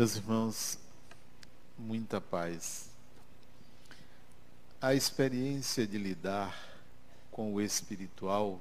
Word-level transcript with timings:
Meus 0.00 0.16
irmãos, 0.16 0.78
muita 1.78 2.22
paz. 2.22 2.88
A 4.80 4.94
experiência 4.94 5.86
de 5.86 5.98
lidar 5.98 6.58
com 7.30 7.52
o 7.52 7.60
espiritual, 7.60 8.58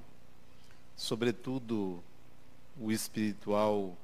sobretudo 0.97 2.03
o 2.77 2.91
espiritual 2.91 3.97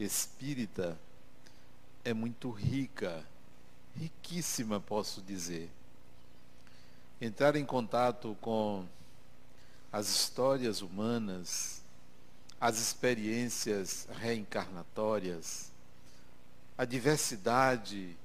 espírita, 0.00 0.98
é 2.04 2.12
muito 2.12 2.50
rica, 2.50 3.24
riquíssima, 3.96 4.80
posso 4.80 5.22
dizer. 5.22 5.70
Entrar 7.20 7.54
em 7.54 7.64
contato 7.64 8.36
com 8.40 8.84
as 9.92 10.08
histórias 10.08 10.82
humanas, 10.82 11.82
as 12.60 12.80
experiências 12.80 14.08
reencarnatórias, 14.18 15.72
a 16.76 16.84
diversidade 16.84 18.16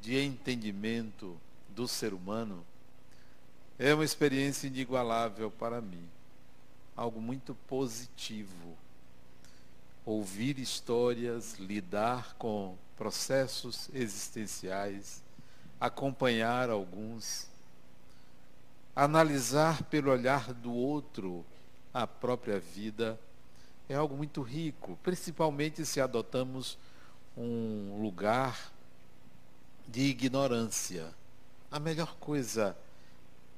de 0.00 0.18
entendimento 0.18 1.36
do 1.68 1.86
ser 1.86 2.12
humano 2.12 2.64
é 3.78 3.94
uma 3.94 4.04
experiência 4.04 4.66
inigualável 4.66 5.50
para 5.50 5.80
mim. 5.80 6.08
Algo 6.96 7.20
muito 7.20 7.54
positivo. 7.68 8.76
Ouvir 10.04 10.58
histórias, 10.58 11.54
lidar 11.54 12.34
com 12.34 12.76
processos 12.96 13.90
existenciais, 13.92 15.22
acompanhar 15.80 16.70
alguns, 16.70 17.48
analisar 18.94 19.82
pelo 19.84 20.10
olhar 20.10 20.54
do 20.54 20.72
outro 20.72 21.44
a 21.92 22.06
própria 22.06 22.58
vida 22.58 23.18
é 23.88 23.94
algo 23.94 24.16
muito 24.16 24.42
rico, 24.42 24.98
principalmente 25.02 25.84
se 25.84 26.00
adotamos 26.00 26.78
um 27.36 28.00
lugar 28.00 28.72
de 29.86 30.02
ignorância. 30.02 31.12
A 31.70 31.78
melhor 31.78 32.16
coisa 32.16 32.76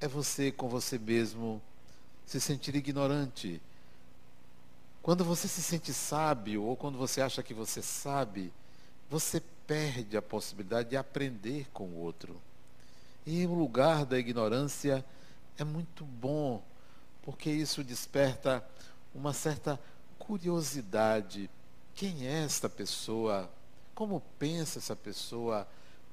é 0.01 0.09
você 0.09 0.51
com 0.51 0.69
você 0.69 0.99
mesmo 0.99 1.63
se 2.27 2.41
sentir 2.41 2.75
ignorante. 2.75 3.63
Quando 5.01 5.25
você 5.25 5.49
se 5.49 5.63
sente 5.63 5.93
sábio 5.93 6.65
ou 6.65 6.77
quando 6.77 6.99
você 6.99 7.21
acha 7.21 7.43
que 7.43 7.55
você 7.55 7.81
sabe, 7.81 8.53
você 9.09 9.41
perde 9.67 10.17
a 10.17 10.23
possibilidade 10.23 10.91
de 10.91 10.97
aprender 10.97 11.67
com 11.73 11.85
o 11.85 11.99
outro. 11.99 12.41
E 13.27 13.47
o 13.47 13.55
lugar 13.55 14.05
da 14.05 14.19
ignorância 14.19 15.05
é 15.57 15.65
muito 15.65 16.05
bom, 16.05 16.63
porque 17.23 17.51
isso 17.51 17.85
desperta 17.85 18.65
uma 19.15 19.33
certa 19.33 19.81
curiosidade. 20.19 21.49
Quem 21.95 22.27
é 22.27 22.45
esta 22.45 22.69
pessoa? 22.69 23.51
Como 23.99 24.23
pensa 24.39 24.79
essa 24.79 24.95
pessoa, 24.95 25.67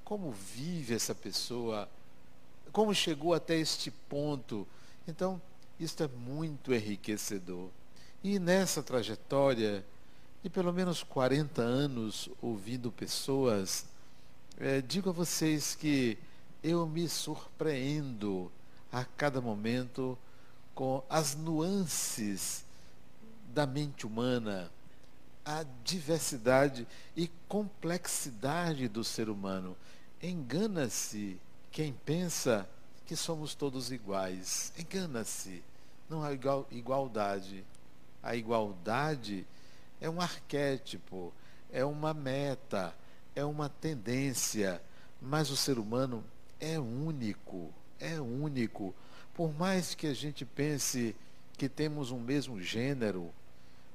como 0.03 0.31
vive 0.31 0.95
essa 0.95 1.13
pessoa, 1.13 1.87
como 2.71 2.95
chegou 2.95 3.31
até 3.31 3.59
este 3.59 3.91
ponto. 3.91 4.67
Então, 5.07 5.39
isso 5.79 6.01
é 6.01 6.07
muito 6.07 6.73
enriquecedor. 6.73 7.69
E 8.23 8.39
nessa 8.39 8.81
trajetória 8.81 9.85
de 10.41 10.49
pelo 10.49 10.73
menos 10.73 11.03
40 11.03 11.61
anos 11.61 12.27
ouvindo 12.41 12.91
pessoas, 12.91 13.85
é, 14.57 14.81
digo 14.81 15.11
a 15.11 15.13
vocês 15.13 15.75
que 15.75 16.17
eu 16.63 16.87
me 16.87 17.07
surpreendo 17.07 18.51
a 18.91 19.05
cada 19.05 19.39
momento 19.39 20.17
com 20.73 21.03
as 21.07 21.35
nuances 21.35 22.65
da 23.53 23.67
mente 23.67 24.07
humana, 24.07 24.71
a 25.45 25.63
diversidade 25.83 26.87
e 27.15 27.27
complexidade 27.47 28.87
do 28.87 29.03
ser 29.03 29.29
humano. 29.29 29.77
Engana-se 30.21 31.39
quem 31.71 31.93
pensa 31.93 32.67
que 33.05 33.15
somos 33.15 33.53
todos 33.53 33.91
iguais. 33.91 34.73
Engana-se. 34.77 35.61
Não 36.09 36.23
há 36.23 36.33
igual, 36.33 36.67
igualdade. 36.71 37.63
A 38.23 38.35
igualdade 38.35 39.45
é 40.01 40.09
um 40.09 40.19
arquétipo, 40.19 41.31
é 41.71 41.85
uma 41.85 42.13
meta, 42.13 42.95
é 43.35 43.45
uma 43.45 43.69
tendência. 43.69 44.81
Mas 45.21 45.51
o 45.51 45.55
ser 45.55 45.77
humano 45.77 46.23
é 46.59 46.79
único, 46.79 47.71
é 47.99 48.19
único. 48.19 48.95
Por 49.35 49.53
mais 49.53 49.93
que 49.93 50.07
a 50.07 50.13
gente 50.13 50.43
pense 50.43 51.15
que 51.57 51.69
temos 51.69 52.09
um 52.09 52.19
mesmo 52.19 52.61
gênero, 52.61 53.31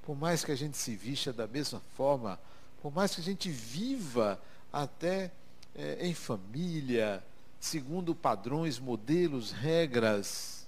por 0.03 0.17
mais 0.17 0.45
que 0.45 0.53
a 0.53 0.57
gente 0.57 0.77
se 0.77 0.95
vista 0.97 1.33
da 1.33 1.47
mesma 1.47 1.81
forma, 1.97 2.39
por 2.83 2.93
mais 2.93 3.15
que 3.15 3.21
a 3.21 3.25
gente 3.25 3.51
viva 3.51 4.41
até 4.73 5.31
é, 5.75 6.07
em 6.07 6.15
família, 6.15 7.23
segundo 7.61 8.15
padrões, 8.15 8.79
modelos, 8.79 9.53
regras, 9.53 10.67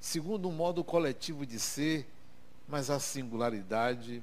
segundo 0.00 0.48
um 0.48 0.52
modo 0.52 0.84
coletivo 0.84 1.46
de 1.46 1.58
ser, 1.58 2.06
mas 2.68 2.90
a 2.90 3.00
singularidade 3.00 4.22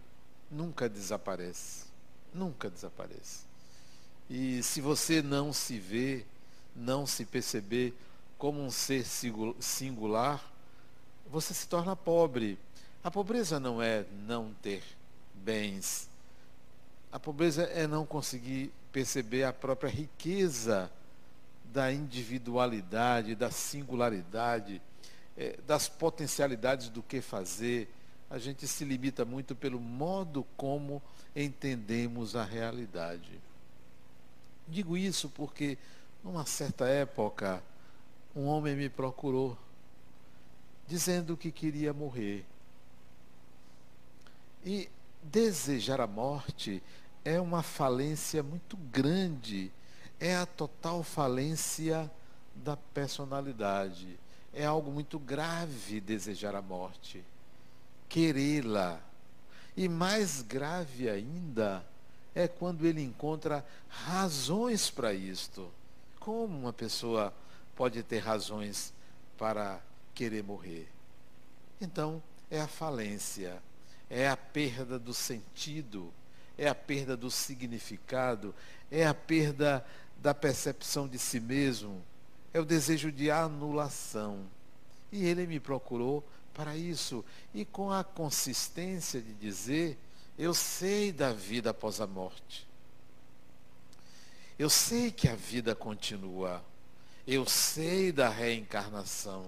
nunca 0.49 0.87
desaparece. 0.87 1.85
Nunca 2.33 2.69
desaparece. 2.69 3.45
E 4.29 4.61
se 4.63 4.79
você 4.79 5.21
não 5.21 5.51
se 5.51 5.77
vê, 5.79 6.25
não 6.75 7.05
se 7.05 7.25
perceber 7.25 7.93
como 8.37 8.63
um 8.63 8.71
ser 8.71 9.05
singular, 9.59 10.41
você 11.29 11.53
se 11.53 11.67
torna 11.67 11.95
pobre 11.95 12.57
a 13.03 13.09
pobreza 13.09 13.59
não 13.59 13.81
é 13.81 14.05
não 14.27 14.53
ter 14.61 14.83
bens. 15.33 16.09
A 17.11 17.19
pobreza 17.19 17.63
é 17.63 17.87
não 17.87 18.05
conseguir 18.05 18.71
perceber 18.91 19.43
a 19.43 19.51
própria 19.51 19.89
riqueza 19.89 20.91
da 21.65 21.91
individualidade, 21.91 23.35
da 23.35 23.49
singularidade, 23.49 24.81
é, 25.37 25.57
das 25.65 25.87
potencialidades 25.87 26.89
do 26.89 27.01
que 27.01 27.21
fazer. 27.21 27.89
A 28.29 28.37
gente 28.37 28.67
se 28.67 28.85
limita 28.85 29.25
muito 29.25 29.55
pelo 29.55 29.79
modo 29.79 30.45
como 30.55 31.01
entendemos 31.35 32.35
a 32.35 32.43
realidade. 32.43 33.39
Digo 34.67 34.95
isso 34.97 35.29
porque, 35.29 35.77
numa 36.23 36.45
certa 36.45 36.87
época, 36.87 37.63
um 38.35 38.45
homem 38.45 38.75
me 38.75 38.89
procurou, 38.89 39.57
dizendo 40.87 41.35
que 41.35 41.51
queria 41.51 41.93
morrer. 41.93 42.45
E 44.65 44.89
desejar 45.23 45.99
a 45.99 46.07
morte 46.07 46.81
é 47.23 47.39
uma 47.39 47.63
falência 47.63 48.43
muito 48.43 48.77
grande, 48.77 49.71
é 50.19 50.35
a 50.35 50.45
total 50.45 51.03
falência 51.03 52.09
da 52.55 52.75
personalidade. 52.75 54.19
É 54.53 54.65
algo 54.65 54.91
muito 54.91 55.17
grave 55.17 56.01
desejar 56.01 56.55
a 56.55 56.61
morte, 56.61 57.23
querê-la. 58.09 58.99
E 59.75 59.87
mais 59.87 60.41
grave 60.41 61.09
ainda 61.09 61.85
é 62.35 62.47
quando 62.47 62.85
ele 62.85 63.01
encontra 63.01 63.65
razões 63.87 64.89
para 64.89 65.13
isto. 65.13 65.71
Como 66.19 66.57
uma 66.57 66.73
pessoa 66.73 67.33
pode 67.75 68.03
ter 68.03 68.19
razões 68.19 68.93
para 69.37 69.81
querer 70.13 70.43
morrer? 70.43 70.87
Então, 71.79 72.21
é 72.49 72.59
a 72.59 72.67
falência 72.67 73.61
é 74.11 74.27
a 74.27 74.35
perda 74.35 74.99
do 74.99 75.13
sentido, 75.13 76.13
é 76.57 76.67
a 76.67 76.75
perda 76.75 77.15
do 77.15 77.31
significado, 77.31 78.53
é 78.91 79.07
a 79.07 79.13
perda 79.13 79.85
da 80.17 80.33
percepção 80.33 81.07
de 81.07 81.17
si 81.17 81.39
mesmo, 81.39 82.03
é 82.53 82.59
o 82.59 82.65
desejo 82.65 83.09
de 83.09 83.31
anulação. 83.31 84.45
E 85.13 85.25
ele 85.25 85.47
me 85.47 85.61
procurou 85.61 86.27
para 86.53 86.75
isso, 86.75 87.23
e 87.53 87.63
com 87.63 87.89
a 87.89 88.03
consistência 88.03 89.21
de 89.21 89.33
dizer: 89.33 89.97
eu 90.37 90.53
sei 90.53 91.13
da 91.13 91.31
vida 91.31 91.69
após 91.69 92.01
a 92.01 92.07
morte. 92.07 92.67
Eu 94.59 94.69
sei 94.69 95.09
que 95.09 95.29
a 95.29 95.35
vida 95.35 95.73
continua. 95.73 96.61
Eu 97.25 97.45
sei 97.45 98.11
da 98.11 98.27
reencarnação. 98.27 99.45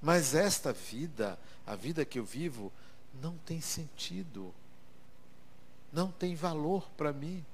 Mas 0.00 0.34
esta 0.34 0.72
vida, 0.72 1.38
a 1.66 1.74
vida 1.74 2.04
que 2.04 2.18
eu 2.18 2.24
vivo, 2.24 2.72
não 3.20 3.36
tem 3.38 3.60
sentido, 3.60 4.52
não 5.92 6.10
tem 6.10 6.34
valor 6.34 6.88
para 6.96 7.12
mim, 7.12 7.44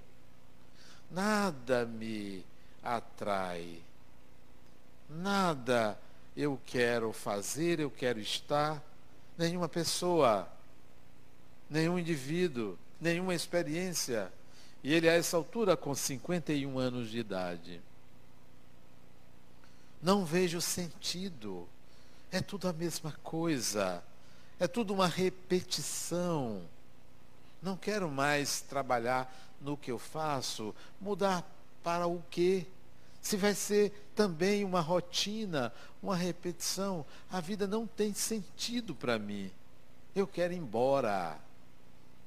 nada 1.10 1.86
me 1.86 2.44
atrai, 2.82 3.82
nada 5.08 5.98
eu 6.36 6.60
quero 6.64 7.12
fazer, 7.12 7.80
eu 7.80 7.90
quero 7.90 8.20
estar, 8.20 8.82
nenhuma 9.36 9.68
pessoa, 9.68 10.48
nenhum 11.68 11.98
indivíduo, 11.98 12.78
nenhuma 13.00 13.34
experiência. 13.34 14.32
E 14.82 14.92
ele, 14.92 15.08
a 15.08 15.14
essa 15.14 15.36
altura, 15.36 15.76
com 15.76 15.94
51 15.94 16.78
anos 16.78 17.10
de 17.10 17.18
idade. 17.18 17.80
Não 20.00 20.24
vejo 20.24 20.60
sentido. 20.60 21.68
É 22.30 22.40
tudo 22.40 22.68
a 22.68 22.72
mesma 22.72 23.12
coisa. 23.22 24.02
É 24.60 24.66
tudo 24.66 24.92
uma 24.92 25.06
repetição. 25.06 26.62
Não 27.62 27.76
quero 27.76 28.10
mais 28.10 28.60
trabalhar 28.60 29.32
no 29.60 29.76
que 29.76 29.90
eu 29.90 29.98
faço, 29.98 30.74
mudar 31.00 31.44
para 31.82 32.06
o 32.06 32.22
quê? 32.30 32.66
Se 33.20 33.36
vai 33.36 33.54
ser 33.54 33.92
também 34.14 34.64
uma 34.64 34.80
rotina, 34.80 35.72
uma 36.02 36.16
repetição, 36.16 37.04
a 37.30 37.40
vida 37.40 37.66
não 37.66 37.86
tem 37.86 38.14
sentido 38.14 38.94
para 38.94 39.18
mim. 39.18 39.50
Eu 40.14 40.26
quero 40.26 40.52
ir 40.52 40.56
embora. 40.56 41.36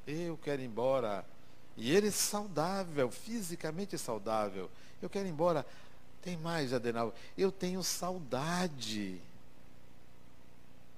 Eu 0.05 0.37
quero 0.37 0.61
ir 0.61 0.65
embora. 0.65 1.25
E 1.77 1.91
ele 1.95 2.09
é 2.09 2.11
saudável, 2.11 3.09
fisicamente 3.09 3.97
saudável. 3.97 4.69
Eu 5.01 5.09
quero 5.09 5.27
ir 5.27 5.31
embora. 5.31 5.65
Tem 6.21 6.37
mais, 6.37 6.73
Adenal. 6.73 7.13
Eu 7.37 7.51
tenho 7.51 7.81
saudade 7.83 9.19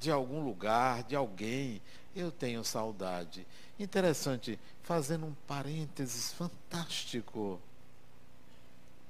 de 0.04 0.12
algum 0.12 0.44
lugar, 0.44 1.04
de 1.04 1.16
alguém. 1.16 1.82
Eu 2.14 2.30
tenho 2.30 2.64
saudade. 2.64 3.48
Interessante, 3.80 4.60
fazendo 4.84 5.26
um 5.26 5.34
parênteses 5.48 6.34
fantástico. 6.34 7.60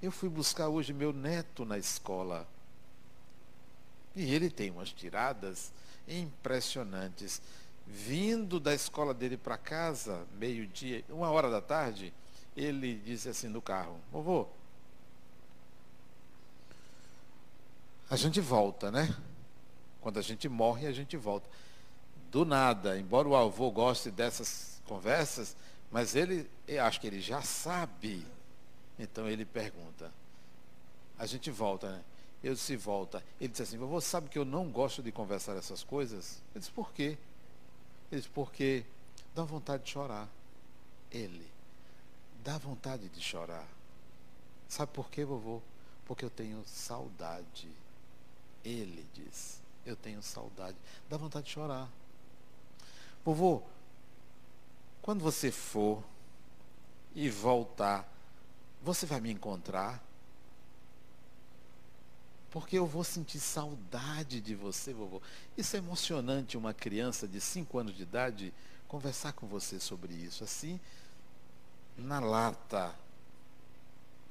Eu 0.01 0.11
fui 0.11 0.29
buscar 0.29 0.69
hoje 0.69 0.93
meu 0.93 1.11
neto 1.11 1.65
na 1.65 1.77
escola. 1.77 2.47
E 4.15 4.33
ele 4.33 4.49
tem 4.51 4.69
umas 4.69 4.91
tiradas 4.91 5.71
impressionantes. 6.07 7.41
Vindo 7.87 8.59
da 8.59 8.73
escola 8.73 9.13
dele 9.13 9.35
para 9.35 9.57
casa, 9.57 10.25
meio-dia, 10.37 11.03
uma 11.09 11.29
hora 11.31 11.49
da 11.49 11.59
tarde, 11.59 12.13
ele 12.55 12.95
disse 13.03 13.27
assim 13.27 13.47
no 13.47 13.61
carro: 13.61 13.97
Vovô, 14.11 14.47
a 18.09 18.15
gente 18.15 18.39
volta, 18.39 18.91
né? 18.91 19.13
Quando 20.03 20.19
a 20.19 20.21
gente 20.21 20.49
morre, 20.49 20.85
a 20.85 20.91
gente 20.91 21.15
volta. 21.15 21.49
Do 22.29 22.43
nada, 22.43 22.99
embora 22.99 23.27
o 23.27 23.35
avô 23.37 23.71
goste 23.71 24.11
dessas 24.11 24.81
conversas, 24.85 25.55
mas 25.89 26.13
ele, 26.13 26.49
acho 26.81 26.99
que 26.99 27.07
ele 27.07 27.21
já 27.21 27.41
sabe. 27.41 28.27
Então 28.99 29.29
ele 29.29 29.45
pergunta. 29.45 30.11
A 31.17 31.25
gente 31.25 31.49
volta, 31.49 31.89
né? 31.89 32.03
Eu 32.43 32.53
disse, 32.53 32.75
volta. 32.75 33.23
Ele 33.39 33.47
disse 33.47 33.63
assim, 33.63 33.77
vovô, 33.77 34.01
sabe 34.01 34.27
que 34.29 34.37
eu 34.37 34.43
não 34.43 34.69
gosto 34.69 35.01
de 35.01 35.09
conversar 35.09 35.55
essas 35.55 35.83
coisas? 35.83 36.43
Eu 36.53 36.59
disse, 36.59 36.71
por 36.71 36.91
quê? 36.91 37.17
Ele 38.11 38.19
disse, 38.19 38.29
porque 38.29 38.83
dá 39.33 39.45
vontade 39.45 39.83
de 39.83 39.91
chorar. 39.91 40.27
Ele. 41.09 41.47
Dá 42.43 42.57
vontade 42.57 43.07
de 43.07 43.21
chorar. 43.21 43.65
Sabe 44.67 44.91
por 44.91 45.09
quê, 45.09 45.23
vovô? 45.23 45.61
Porque 46.05 46.25
eu 46.25 46.29
tenho 46.29 46.61
saudade. 46.65 47.69
Ele 48.65 49.05
diz. 49.13 49.62
Eu 49.85 49.95
tenho 49.95 50.21
saudade. 50.21 50.77
Dá 51.09 51.17
vontade 51.17 51.45
de 51.45 51.51
chorar. 51.51 51.89
Vovô, 53.23 53.61
quando 55.01 55.21
você 55.21 55.51
for 55.51 56.03
e 57.15 57.29
voltar, 57.29 58.09
você 58.81 59.05
vai 59.05 59.19
me 59.19 59.31
encontrar? 59.31 60.01
Porque 62.51 62.77
eu 62.77 62.85
vou 62.85 63.03
sentir 63.03 63.39
saudade 63.39 64.39
de 64.39 64.55
você, 64.55 64.93
vovô. 64.93 65.21
Isso 65.57 65.75
é 65.75 65.79
emocionante, 65.79 66.57
uma 66.57 66.73
criança 66.73 67.27
de 67.27 67.41
5 67.41 67.77
anos 67.79 67.95
de 67.95 68.03
idade 68.03 68.53
conversar 68.87 69.33
com 69.33 69.47
você 69.47 69.79
sobre 69.79 70.13
isso. 70.13 70.43
Assim, 70.43 70.79
na 71.97 72.19
lata, 72.19 72.93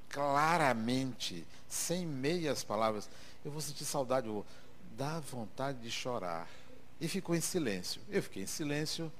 claramente, 0.08 1.46
sem 1.68 2.06
meias 2.06 2.62
palavras. 2.62 3.10
Eu 3.44 3.50
vou 3.50 3.60
sentir 3.60 3.84
saudade, 3.84 4.28
vovô 4.28 4.44
dá 4.96 5.20
vontade 5.20 5.78
de 5.80 5.90
chorar. 5.90 6.48
E 7.00 7.08
ficou 7.08 7.34
em 7.34 7.40
silêncio. 7.40 8.00
Eu 8.08 8.22
fiquei 8.22 8.42
em 8.42 8.46
silêncio. 8.46 9.10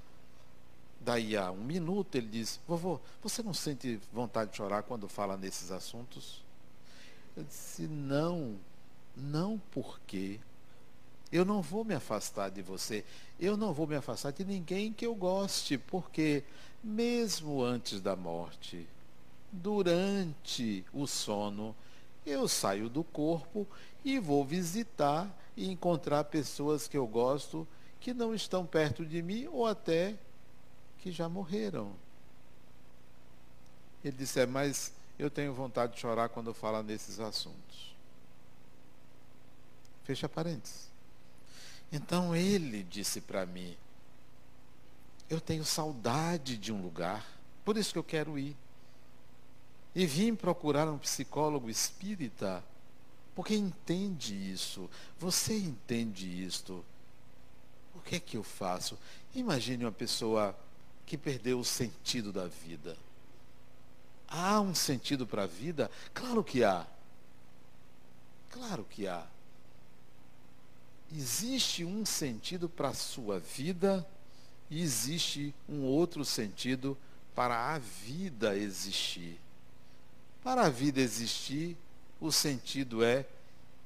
Daí 1.00 1.36
a 1.36 1.50
um 1.50 1.64
minuto 1.64 2.14
ele 2.14 2.28
disse, 2.28 2.60
vovô, 2.66 3.00
você 3.20 3.42
não 3.42 3.52
sente 3.52 3.98
vontade 4.12 4.52
de 4.52 4.56
chorar 4.56 4.84
quando 4.84 5.08
fala 5.08 5.36
nesses 5.36 5.72
assuntos? 5.72 6.44
Eu 7.36 7.42
disse, 7.42 7.82
não, 7.88 8.56
não 9.16 9.60
porque 9.72 10.38
eu 11.32 11.44
não 11.44 11.60
vou 11.60 11.84
me 11.84 11.94
afastar 11.94 12.50
de 12.50 12.62
você, 12.62 13.04
eu 13.40 13.56
não 13.56 13.72
vou 13.72 13.86
me 13.86 13.96
afastar 13.96 14.32
de 14.32 14.44
ninguém 14.44 14.92
que 14.92 15.04
eu 15.04 15.14
goste, 15.14 15.76
porque 15.76 16.44
mesmo 16.84 17.62
antes 17.62 18.00
da 18.00 18.14
morte, 18.14 18.86
durante 19.50 20.84
o 20.92 21.06
sono, 21.06 21.74
eu 22.24 22.46
saio 22.46 22.88
do 22.88 23.02
corpo 23.02 23.66
e 24.04 24.18
vou 24.18 24.44
visitar 24.44 25.28
e 25.56 25.70
encontrar 25.70 26.24
pessoas 26.24 26.88
que 26.88 26.96
eu 26.96 27.06
gosto 27.06 27.66
que 28.00 28.12
não 28.12 28.34
estão 28.34 28.66
perto 28.66 29.06
de 29.06 29.22
mim 29.22 29.46
ou 29.46 29.66
até 29.66 30.16
que 30.98 31.12
já 31.12 31.28
morreram. 31.28 31.92
Ele 34.04 34.16
disse, 34.16 34.40
é, 34.40 34.46
mas 34.46 34.92
eu 35.18 35.30
tenho 35.30 35.54
vontade 35.54 35.94
de 35.94 36.00
chorar 36.00 36.28
quando 36.28 36.52
fala 36.52 36.82
nesses 36.82 37.20
assuntos. 37.20 37.94
Fecha 40.04 40.28
parênteses. 40.28 40.90
Então 41.92 42.34
ele 42.34 42.82
disse 42.82 43.20
para 43.20 43.46
mim, 43.46 43.76
eu 45.30 45.40
tenho 45.40 45.64
saudade 45.64 46.56
de 46.56 46.72
um 46.72 46.82
lugar, 46.82 47.24
por 47.64 47.76
isso 47.76 47.92
que 47.92 47.98
eu 47.98 48.04
quero 48.04 48.38
ir. 48.38 48.56
E 49.94 50.06
vim 50.06 50.34
procurar 50.34 50.88
um 50.88 50.98
psicólogo 50.98 51.70
espírita 51.70 52.64
porque 53.34 53.54
entende 53.54 54.34
isso. 54.34 54.88
Você 55.18 55.56
entende 55.56 56.26
isto. 56.44 56.84
O 57.94 58.00
que 58.00 58.16
é 58.16 58.20
que 58.20 58.36
eu 58.36 58.42
faço? 58.42 58.98
Imagine 59.34 59.84
uma 59.84 59.92
pessoa 59.92 60.56
que 61.06 61.16
perdeu 61.16 61.58
o 61.58 61.64
sentido 61.64 62.32
da 62.32 62.46
vida. 62.46 62.96
Há 64.28 64.60
um 64.60 64.74
sentido 64.74 65.26
para 65.26 65.44
a 65.44 65.46
vida? 65.46 65.90
Claro 66.14 66.42
que 66.42 66.64
há. 66.64 66.86
Claro 68.50 68.84
que 68.88 69.06
há. 69.06 69.26
Existe 71.14 71.84
um 71.84 72.06
sentido 72.06 72.68
para 72.68 72.88
a 72.88 72.94
sua 72.94 73.38
vida 73.38 74.06
e 74.70 74.80
existe 74.80 75.54
um 75.68 75.82
outro 75.82 76.24
sentido 76.24 76.96
para 77.34 77.74
a 77.74 77.78
vida 77.78 78.56
existir. 78.56 79.38
Para 80.42 80.66
a 80.66 80.70
vida 80.70 81.00
existir, 81.00 81.76
o 82.22 82.30
sentido 82.30 83.04
é 83.04 83.26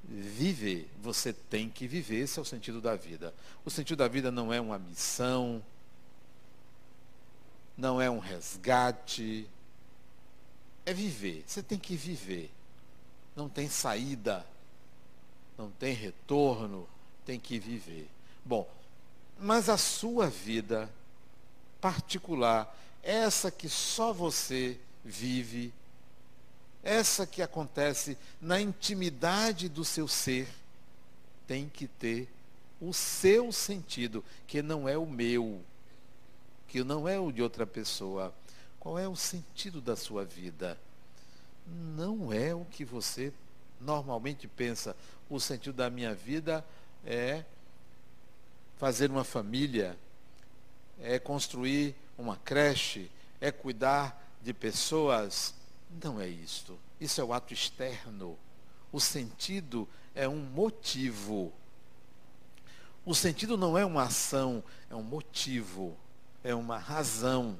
viver. 0.05 0.89
Você 1.03 1.33
tem 1.33 1.71
que 1.71 1.89
viver, 1.89 2.17
esse 2.17 2.39
é 2.39 2.43
o 2.43 2.45
sentido 2.45 2.83
da 2.83 2.95
vida. 2.95 3.35
O 3.65 3.71
sentido 3.71 3.97
da 3.97 4.09
vida 4.09 4.31
não 4.31 4.53
é 4.53 4.61
uma 4.61 4.79
missão, 4.79 5.65
não 7.77 8.01
é 8.01 8.11
um 8.11 8.19
resgate, 8.19 9.49
é 10.85 10.93
viver. 10.93 11.45
Você 11.47 11.63
tem 11.63 11.79
que 11.79 11.97
viver. 11.97 12.51
Não 13.35 13.49
tem 13.49 13.69
saída, 13.69 14.47
não 15.57 15.71
tem 15.71 15.95
retorno, 15.95 16.87
tem 17.25 17.41
que 17.41 17.59
viver. 17.59 18.09
Bom, 18.45 18.69
mas 19.39 19.69
a 19.71 19.79
sua 19.79 20.29
vida 20.29 20.91
particular, 21.81 22.75
essa 23.03 23.51
que 23.51 23.69
só 23.69 24.13
você 24.13 24.79
vive, 25.05 25.73
essa 26.87 27.27
que 27.27 27.43
acontece 27.43 28.17
na 28.41 28.61
intimidade 28.61 29.69
do 29.69 29.85
seu 29.85 30.07
ser, 30.07 30.49
tem 31.47 31.69
que 31.69 31.89
ter 31.89 32.29
o 32.81 32.93
seu 32.93 33.51
sentido, 33.51 34.25
que 34.47 34.63
não 34.63 34.89
é 34.89 34.97
o 34.97 35.05
meu, 35.05 35.61
que 36.69 36.85
não 36.85 37.09
é 37.09 37.19
o 37.19 37.33
de 37.33 37.43
outra 37.43 37.67
pessoa. 37.67 38.33
Qual 38.79 38.99
é 38.99 39.09
o 39.09 39.17
sentido 39.17 39.81
da 39.81 39.97
sua 39.97 40.25
vida? 40.25 40.79
Não 41.67 42.33
é 42.33 42.55
o 42.55 42.65
que 42.65 42.85
você 42.85 43.33
normalmente 43.81 44.47
pensa. 44.47 44.95
O 45.29 45.41
sentido 45.41 45.75
da 45.75 45.91
minha 45.91 46.15
vida 46.15 46.65
é 47.05 47.45
fazer 48.79 49.11
uma 49.11 49.25
família, 49.25 49.99
é 51.01 51.19
construir 51.19 51.97
uma 52.17 52.37
creche, 52.37 53.11
é 53.41 53.51
cuidar 53.51 54.23
de 54.41 54.55
pessoas, 54.55 55.53
não 55.91 56.21
é 56.21 56.29
isto. 56.29 56.79
Isso 57.01 57.21
é 57.21 57.25
o 57.25 57.33
ato 57.33 57.53
externo. 57.53 58.39
O 58.93 59.01
sentido 59.01 59.89
é 60.15 60.29
um 60.29 60.41
motivo. 60.41 61.53
O 63.05 63.15
sentido 63.15 63.57
não 63.57 63.77
é 63.79 63.85
uma 63.85 64.05
ação, 64.05 64.65
é 64.91 64.95
um 64.95 65.03
motivo, 65.03 65.97
é 66.43 66.55
uma 66.55 66.79
razão. 66.79 67.59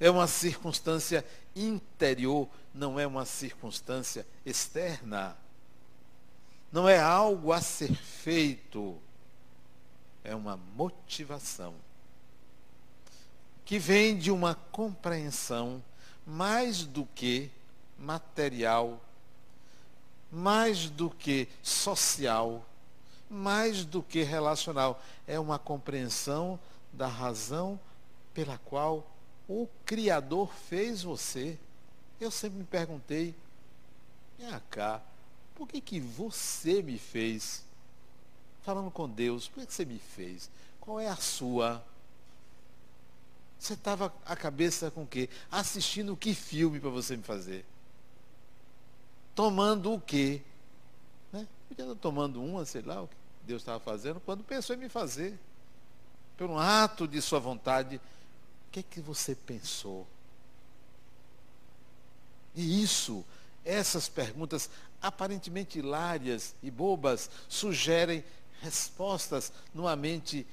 É 0.00 0.10
uma 0.10 0.26
circunstância 0.26 1.24
interior, 1.56 2.48
não 2.72 3.00
é 3.00 3.06
uma 3.06 3.24
circunstância 3.24 4.26
externa. 4.44 5.36
Não 6.70 6.88
é 6.88 6.98
algo 6.98 7.52
a 7.52 7.60
ser 7.60 7.94
feito, 7.94 8.96
é 10.22 10.34
uma 10.34 10.56
motivação 10.56 11.74
que 13.68 13.78
vem 13.78 14.16
de 14.16 14.30
uma 14.30 14.54
compreensão 14.54 15.84
mais 16.28 16.84
do 16.84 17.06
que 17.14 17.50
material, 17.98 19.00
mais 20.30 20.90
do 20.90 21.08
que 21.08 21.48
social, 21.62 22.62
mais 23.30 23.82
do 23.82 24.02
que 24.02 24.22
relacional. 24.22 25.02
É 25.26 25.40
uma 25.40 25.58
compreensão 25.58 26.60
da 26.92 27.06
razão 27.06 27.80
pela 28.34 28.58
qual 28.58 29.10
o 29.48 29.66
Criador 29.86 30.52
fez 30.68 31.02
você. 31.02 31.58
Eu 32.20 32.30
sempre 32.30 32.58
me 32.58 32.64
perguntei, 32.64 33.34
vem 34.38 34.50
cá, 34.68 35.00
por 35.54 35.66
que, 35.66 35.80
que 35.80 35.98
você 35.98 36.82
me 36.82 36.98
fez? 36.98 37.64
Falando 38.62 38.90
com 38.90 39.08
Deus, 39.08 39.48
por 39.48 39.60
que, 39.60 39.66
que 39.66 39.72
você 39.74 39.86
me 39.86 39.98
fez? 39.98 40.50
Qual 40.78 41.00
é 41.00 41.08
a 41.08 41.16
sua? 41.16 41.82
Você 43.58 43.74
estava 43.74 44.14
a 44.24 44.36
cabeça 44.36 44.90
com 44.90 45.02
o 45.02 45.06
quê? 45.06 45.28
Assistindo 45.50 46.16
que 46.16 46.34
filme 46.34 46.78
para 46.78 46.90
você 46.90 47.16
me 47.16 47.22
fazer? 47.22 47.64
Tomando 49.34 49.92
o 49.92 50.00
quê? 50.00 50.42
Né? 51.32 51.46
Podia 51.68 51.84
estar 51.84 51.96
tomando 51.96 52.42
uma, 52.42 52.64
sei 52.64 52.82
lá, 52.82 53.02
o 53.02 53.08
que 53.08 53.16
Deus 53.44 53.62
estava 53.62 53.80
fazendo, 53.80 54.20
quando 54.20 54.44
pensou 54.44 54.76
em 54.76 54.78
me 54.78 54.88
fazer. 54.88 55.38
Por 56.36 56.48
um 56.48 56.58
ato 56.58 57.08
de 57.08 57.20
sua 57.20 57.40
vontade. 57.40 57.96
O 57.96 58.70
que 58.70 58.80
é 58.80 58.82
que 58.82 59.00
você 59.00 59.34
pensou? 59.34 60.06
E 62.54 62.82
isso, 62.82 63.24
essas 63.64 64.08
perguntas 64.08 64.70
aparentemente 65.00 65.78
hilárias 65.78 66.54
e 66.62 66.70
bobas, 66.70 67.30
sugerem 67.48 68.24
respostas 68.60 69.52
numa 69.72 69.94
mente 69.94 70.46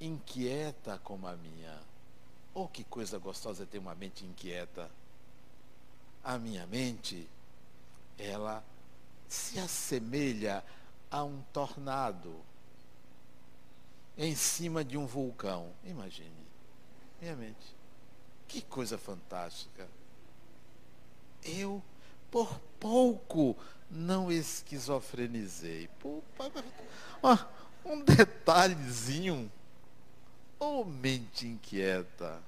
inquieta 0.00 1.00
como 1.02 1.26
a 1.26 1.36
minha. 1.36 1.87
Oh, 2.60 2.66
que 2.66 2.82
coisa 2.82 3.20
gostosa 3.20 3.64
ter 3.64 3.78
uma 3.78 3.94
mente 3.94 4.26
inquieta. 4.26 4.90
A 6.24 6.36
minha 6.40 6.66
mente, 6.66 7.30
ela 8.18 8.64
se 9.28 9.60
assemelha 9.60 10.64
a 11.08 11.22
um 11.22 11.40
tornado 11.52 12.34
em 14.16 14.34
cima 14.34 14.84
de 14.84 14.98
um 14.98 15.06
vulcão. 15.06 15.70
Imagine. 15.84 16.34
Minha 17.20 17.36
mente. 17.36 17.76
Que 18.48 18.60
coisa 18.60 18.98
fantástica. 18.98 19.86
Eu, 21.44 21.80
por 22.28 22.58
pouco, 22.80 23.56
não 23.88 24.32
esquizofrenizei. 24.32 25.88
Um 27.84 28.02
detalhezinho. 28.02 29.48
Oh, 30.58 30.82
mente 30.82 31.46
inquieta 31.46 32.47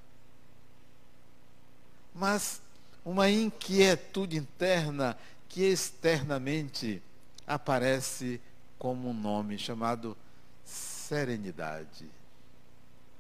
mas 2.15 2.61
uma 3.05 3.31
inquietude 3.31 4.37
interna 4.37 5.17
que 5.49 5.63
externamente 5.63 7.03
aparece 7.47 8.41
como 8.79 9.11
um 9.11 9.15
nome 9.15 9.59
chamado 9.59 10.17
serenidade. 10.65 12.09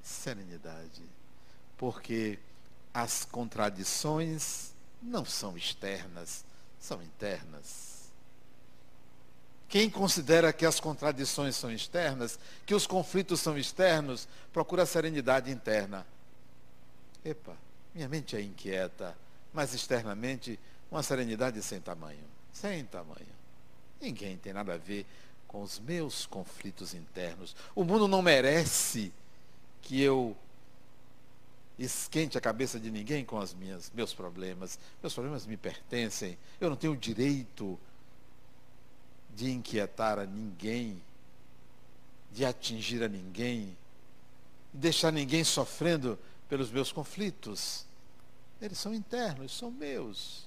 Serenidade. 0.03 1.03
Porque 1.77 2.39
as 2.95 3.25
contradições 3.25 4.73
não 5.03 5.25
são 5.25 5.57
externas, 5.57 6.45
são 6.79 7.03
internas. 7.03 7.91
Quem 9.69 9.89
considera 9.89 10.53
que 10.53 10.67
as 10.67 10.81
contradições 10.81 11.55
são 11.55 11.71
externas, 11.71 12.39
que 12.67 12.75
os 12.75 12.87
conflitos 12.87 13.41
são 13.41 13.57
externos, 13.57 14.27
procura 14.53 14.85
serenidade 14.85 15.51
interna. 15.51 16.05
Epa, 17.25 17.57
minha 17.95 18.09
mente 18.09 18.37
é 18.37 18.41
inquieta, 18.41 19.17
mas 19.53 19.75
externamente 19.75 20.59
uma 20.91 21.03
serenidade 21.03 21.63
sem 21.63 21.81
tamanho. 21.81 22.25
Sem 22.53 22.85
tamanho. 22.85 23.41
Ninguém 24.01 24.37
tem 24.37 24.53
nada 24.53 24.75
a 24.75 24.79
ver 24.79 25.07
com 25.47 25.63
os 25.63 25.79
meus 25.79 26.27
conflitos 26.27 26.95
internos. 26.95 27.55
O 27.75 27.85
mundo 27.85 28.07
não 28.07 28.23
merece 28.23 29.13
que 29.83 30.01
eu 30.01 30.37
esquente 31.79 32.37
a 32.37 32.41
cabeça 32.41 32.79
de 32.79 32.91
ninguém 32.91 33.25
com 33.25 33.39
os 33.39 33.57
meus 33.95 34.13
problemas. 34.13 34.79
Meus 35.03 35.15
problemas 35.15 35.47
me 35.47 35.57
pertencem. 35.57 36.37
Eu 36.61 36.69
não 36.69 36.77
tenho 36.77 36.97
direito 36.97 37.79
de 39.35 39.51
inquietar 39.51 40.19
a 40.19 40.27
ninguém, 40.27 41.03
de 42.33 42.45
atingir 42.45 43.03
a 43.03 43.09
ninguém, 43.09 43.77
de 44.73 44.81
deixar 44.81 45.11
ninguém 45.11 45.43
sofrendo 45.43 46.19
pelos 46.50 46.71
meus 46.73 46.90
conflitos. 46.90 47.87
Eles 48.61 48.76
são 48.76 48.92
internos, 48.92 49.57
são 49.57 49.71
meus. 49.71 50.45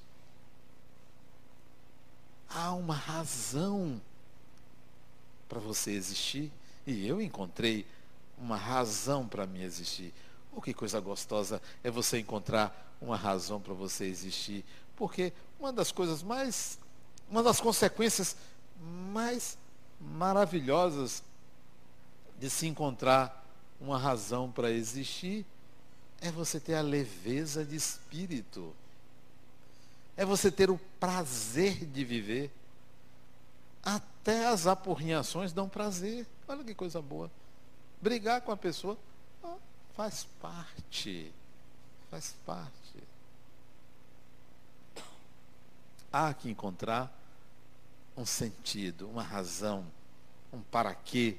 Há 2.49 2.73
uma 2.73 2.93
razão 2.93 3.99
para 5.47 5.59
você 5.59 5.91
existir. 5.91 6.51
E 6.85 7.07
eu 7.07 7.21
encontrei 7.21 7.87
uma 8.37 8.57
razão 8.57 9.25
para 9.25 9.47
mim 9.47 9.61
existir. 9.61 10.13
Oh, 10.51 10.61
que 10.61 10.73
coisa 10.73 10.99
gostosa 10.99 11.61
é 11.81 11.89
você 11.89 12.19
encontrar 12.19 12.95
uma 13.01 13.15
razão 13.15 13.61
para 13.61 13.73
você 13.73 14.03
existir. 14.03 14.65
Porque 14.97 15.31
uma 15.57 15.71
das 15.71 15.91
coisas 15.91 16.21
mais, 16.21 16.77
uma 17.29 17.41
das 17.41 17.61
consequências 17.61 18.35
mais 18.77 19.57
maravilhosas 19.99 21.23
de 22.37 22.49
se 22.49 22.67
encontrar 22.67 23.41
uma 23.79 23.97
razão 23.97 24.51
para 24.51 24.69
existir 24.69 25.45
é 26.23 26.31
você 26.31 26.57
ter 26.57 26.75
a 26.75 26.81
leveza 26.81 27.65
de 27.65 27.75
espírito. 27.75 28.73
É 30.15 30.23
você 30.23 30.49
ter 30.49 30.69
o 30.69 30.77
prazer 30.97 31.85
de 31.85 32.05
viver. 32.05 32.49
Até 33.83 34.47
as 34.47 34.65
apurrinhações 34.65 35.51
dão 35.51 35.67
prazer. 35.67 36.25
Olha 36.47 36.63
que 36.63 36.73
coisa 36.73 37.01
boa. 37.01 37.29
Brigar 38.01 38.39
com 38.41 38.53
a 38.53 38.57
pessoa 38.57 38.97
oh, 39.43 39.57
faz 39.95 40.25
parte. 40.41 41.29
Faz 42.09 42.33
parte. 42.45 43.03
Há 46.11 46.33
que 46.33 46.49
encontrar 46.49 47.11
um 48.15 48.25
sentido, 48.25 49.09
uma 49.09 49.23
razão, 49.23 49.85
um 50.53 50.61
para 50.61 50.95
quê. 50.95 51.37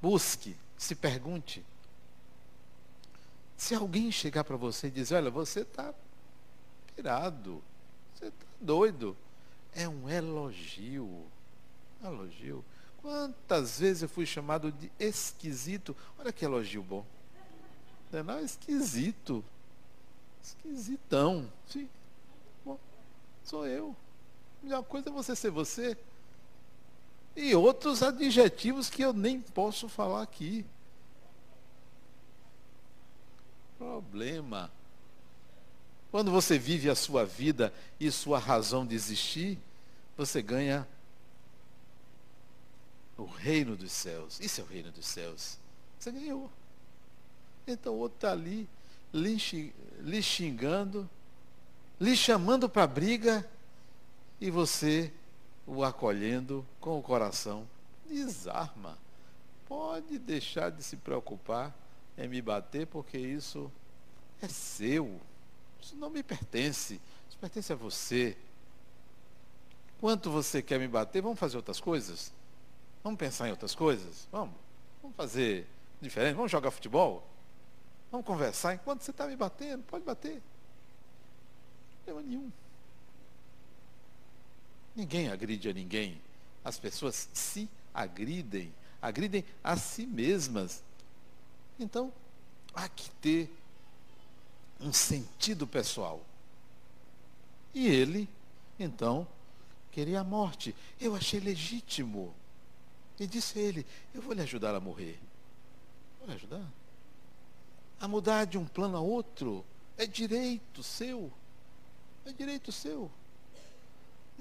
Busque, 0.00 0.56
se 0.78 0.94
pergunte. 0.94 1.64
Se 3.62 3.76
alguém 3.76 4.10
chegar 4.10 4.42
para 4.42 4.56
você 4.56 4.88
e 4.88 4.90
dizer, 4.90 5.14
olha, 5.14 5.30
você 5.30 5.60
está 5.60 5.94
pirado, 6.96 7.62
você 8.12 8.26
está 8.26 8.46
doido, 8.60 9.16
é 9.72 9.88
um 9.88 10.10
elogio. 10.10 11.24
Elogio. 12.02 12.64
Quantas 13.00 13.78
vezes 13.78 14.02
eu 14.02 14.08
fui 14.08 14.26
chamado 14.26 14.72
de 14.72 14.90
esquisito? 14.98 15.96
Olha 16.18 16.32
que 16.32 16.44
elogio 16.44 16.82
bom. 16.82 17.06
Não, 18.10 18.34
é 18.34 18.42
esquisito. 18.42 19.44
Esquisitão. 20.42 21.48
Sim. 21.68 21.88
Bom, 22.64 22.76
sou 23.44 23.64
eu. 23.64 23.94
A 24.60 24.64
melhor 24.64 24.82
coisa 24.82 25.08
é 25.08 25.12
você 25.12 25.36
ser 25.36 25.52
você. 25.52 25.96
E 27.36 27.54
outros 27.54 28.02
adjetivos 28.02 28.90
que 28.90 29.02
eu 29.02 29.12
nem 29.12 29.40
posso 29.40 29.88
falar 29.88 30.22
aqui. 30.22 30.66
Problema. 33.82 34.70
Quando 36.10 36.30
você 36.30 36.58
vive 36.58 36.88
a 36.88 36.94
sua 36.94 37.24
vida 37.24 37.72
e 37.98 38.10
sua 38.10 38.38
razão 38.38 38.86
de 38.86 38.94
existir, 38.94 39.58
você 40.16 40.40
ganha 40.40 40.86
o 43.16 43.24
reino 43.24 43.76
dos 43.76 43.90
céus. 43.90 44.38
Isso 44.40 44.60
é 44.60 44.64
o 44.64 44.66
reino 44.66 44.92
dos 44.92 45.06
céus. 45.06 45.58
Você 45.98 46.12
ganhou. 46.12 46.50
Então 47.66 47.94
o 47.94 47.98
outro 47.98 48.16
está 48.16 48.32
ali, 48.32 48.68
lhe 49.12 50.22
xingando, 50.22 51.08
lhe 52.00 52.16
chamando 52.16 52.68
para 52.68 52.86
briga, 52.86 53.48
e 54.40 54.50
você 54.50 55.12
o 55.66 55.82
acolhendo 55.84 56.66
com 56.80 56.98
o 56.98 57.02
coração. 57.02 57.66
Desarma. 58.08 58.98
Pode 59.68 60.18
deixar 60.18 60.70
de 60.70 60.82
se 60.82 60.96
preocupar 60.96 61.74
é 62.16 62.26
me 62.26 62.40
bater 62.42 62.86
porque 62.86 63.18
isso 63.18 63.70
é 64.40 64.48
seu. 64.48 65.20
Isso 65.80 65.96
não 65.96 66.10
me 66.10 66.22
pertence. 66.22 67.00
Isso 67.28 67.38
pertence 67.38 67.72
a 67.72 67.76
você. 67.76 68.36
Quanto 70.00 70.30
você 70.30 70.62
quer 70.62 70.78
me 70.78 70.88
bater, 70.88 71.22
vamos 71.22 71.38
fazer 71.38 71.56
outras 71.56 71.80
coisas? 71.80 72.32
Vamos 73.02 73.18
pensar 73.18 73.48
em 73.48 73.50
outras 73.50 73.74
coisas? 73.74 74.28
Vamos. 74.30 74.54
Vamos 75.00 75.16
fazer 75.16 75.66
diferente. 76.00 76.34
Vamos 76.34 76.50
jogar 76.50 76.70
futebol? 76.70 77.26
Vamos 78.10 78.26
conversar. 78.26 78.74
Enquanto 78.74 79.02
você 79.02 79.10
está 79.10 79.26
me 79.26 79.36
batendo, 79.36 79.82
pode 79.84 80.04
bater. 80.04 80.34
Não 80.34 82.04
problema 82.04 82.28
nenhum. 82.28 82.52
Ninguém 84.94 85.30
agride 85.30 85.68
a 85.68 85.72
ninguém. 85.72 86.20
As 86.64 86.78
pessoas 86.78 87.28
se 87.32 87.68
agridem. 87.94 88.72
Agridem 89.00 89.44
a 89.64 89.76
si 89.76 90.06
mesmas. 90.06 90.82
Então, 91.78 92.12
há 92.74 92.88
que 92.88 93.10
ter 93.12 93.50
um 94.80 94.92
sentido 94.92 95.66
pessoal. 95.66 96.20
E 97.74 97.86
ele, 97.86 98.28
então, 98.78 99.26
queria 99.90 100.20
a 100.20 100.24
morte. 100.24 100.74
Eu 101.00 101.14
achei 101.14 101.40
legítimo. 101.40 102.34
E 103.18 103.26
disse 103.26 103.58
a 103.58 103.62
ele: 103.62 103.86
Eu 104.12 104.20
vou 104.20 104.34
lhe 104.34 104.42
ajudar 104.42 104.74
a 104.74 104.80
morrer. 104.80 105.18
Vou 106.18 106.28
lhe 106.28 106.34
ajudar. 106.34 106.66
a 108.00 108.08
mudar 108.08 108.46
de 108.46 108.58
um 108.58 108.66
plano 108.66 108.96
a 108.96 109.00
outro. 109.00 109.64
É 109.96 110.06
direito 110.06 110.82
seu. 110.82 111.32
É 112.26 112.32
direito 112.32 112.72
seu. 112.72 113.10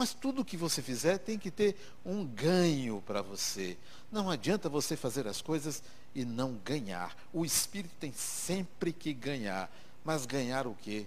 Mas 0.01 0.15
tudo 0.15 0.43
que 0.43 0.57
você 0.57 0.81
fizer 0.81 1.19
tem 1.19 1.37
que 1.37 1.51
ter 1.51 1.77
um 2.03 2.25
ganho 2.25 3.03
para 3.05 3.21
você. 3.21 3.77
Não 4.11 4.31
adianta 4.31 4.67
você 4.67 4.97
fazer 4.97 5.27
as 5.27 5.43
coisas 5.43 5.83
e 6.15 6.25
não 6.25 6.55
ganhar. 6.65 7.15
O 7.31 7.45
espírito 7.45 7.93
tem 7.99 8.11
sempre 8.11 8.91
que 8.91 9.13
ganhar. 9.13 9.71
Mas 10.03 10.25
ganhar 10.25 10.65
o 10.65 10.73
quê? 10.73 11.05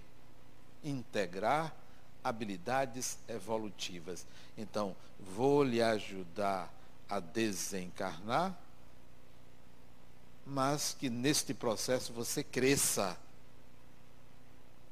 Integrar 0.84 1.74
habilidades 2.22 3.18
evolutivas. 3.26 4.24
Então, 4.56 4.94
vou 5.18 5.64
lhe 5.64 5.82
ajudar 5.82 6.72
a 7.10 7.18
desencarnar, 7.18 8.56
mas 10.46 10.96
que 10.96 11.10
neste 11.10 11.52
processo 11.52 12.12
você 12.12 12.44
cresça. 12.44 13.18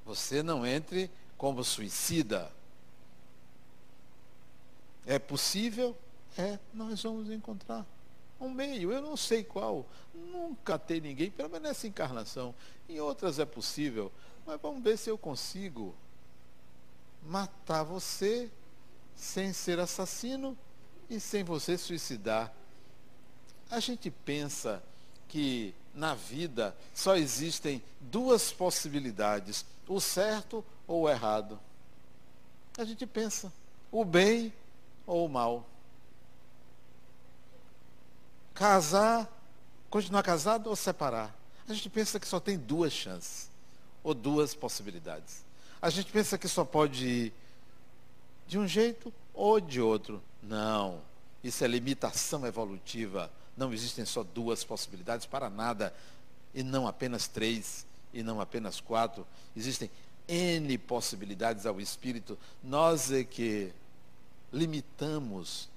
Você 0.04 0.42
não 0.42 0.66
entre 0.66 1.08
como 1.38 1.62
suicida 1.62 2.50
é 5.06 5.18
possível? 5.18 5.96
É, 6.36 6.58
nós 6.72 7.02
vamos 7.02 7.30
encontrar 7.30 7.86
um 8.42 8.50
meio, 8.50 8.92
eu 8.92 9.00
não 9.00 9.16
sei 9.16 9.44
qual. 9.44 9.86
Nunca 10.14 10.78
tem 10.78 11.00
ninguém, 11.00 11.30
pelo 11.30 11.48
menos 11.48 11.68
nessa 11.68 11.86
encarnação. 11.86 12.54
Em 12.88 13.00
outras 13.00 13.38
é 13.38 13.44
possível, 13.44 14.10
mas 14.44 14.60
vamos 14.60 14.82
ver 14.82 14.98
se 14.98 15.08
eu 15.08 15.16
consigo 15.16 15.94
matar 17.22 17.84
você 17.84 18.50
sem 19.14 19.52
ser 19.52 19.78
assassino 19.78 20.58
e 21.08 21.20
sem 21.20 21.44
você 21.44 21.78
suicidar. 21.78 22.52
A 23.70 23.78
gente 23.78 24.10
pensa 24.10 24.82
que 25.28 25.74
na 25.94 26.14
vida 26.14 26.76
só 26.94 27.16
existem 27.16 27.82
duas 28.00 28.52
possibilidades, 28.52 29.64
o 29.86 30.00
certo 30.00 30.64
ou 30.86 31.02
o 31.02 31.08
errado. 31.08 31.58
A 32.76 32.84
gente 32.84 33.06
pensa, 33.06 33.52
o 33.90 34.04
bem 34.04 34.52
ou 35.12 35.26
o 35.26 35.28
mal. 35.28 35.68
Casar, 38.54 39.30
continuar 39.90 40.22
casado 40.22 40.70
ou 40.70 40.74
separar. 40.74 41.36
A 41.68 41.74
gente 41.74 41.90
pensa 41.90 42.18
que 42.18 42.26
só 42.26 42.40
tem 42.40 42.56
duas 42.56 42.92
chances, 42.92 43.50
ou 44.02 44.14
duas 44.14 44.54
possibilidades. 44.54 45.44
A 45.82 45.90
gente 45.90 46.10
pensa 46.10 46.38
que 46.38 46.48
só 46.48 46.64
pode 46.64 47.06
ir 47.06 47.34
de 48.46 48.58
um 48.58 48.66
jeito 48.66 49.12
ou 49.34 49.60
de 49.60 49.82
outro. 49.82 50.22
Não. 50.42 51.02
Isso 51.44 51.62
é 51.62 51.66
limitação 51.66 52.46
evolutiva. 52.46 53.30
Não 53.54 53.72
existem 53.72 54.06
só 54.06 54.22
duas 54.22 54.64
possibilidades 54.64 55.26
para 55.26 55.50
nada. 55.50 55.94
E 56.54 56.62
não 56.62 56.86
apenas 56.88 57.28
três, 57.28 57.86
e 58.14 58.22
não 58.22 58.40
apenas 58.40 58.80
quatro. 58.80 59.26
Existem 59.54 59.90
N 60.26 60.78
possibilidades 60.78 61.66
ao 61.66 61.80
espírito. 61.80 62.38
Nós 62.62 63.12
é 63.12 63.24
que 63.24 63.72
limitamos 64.52 65.70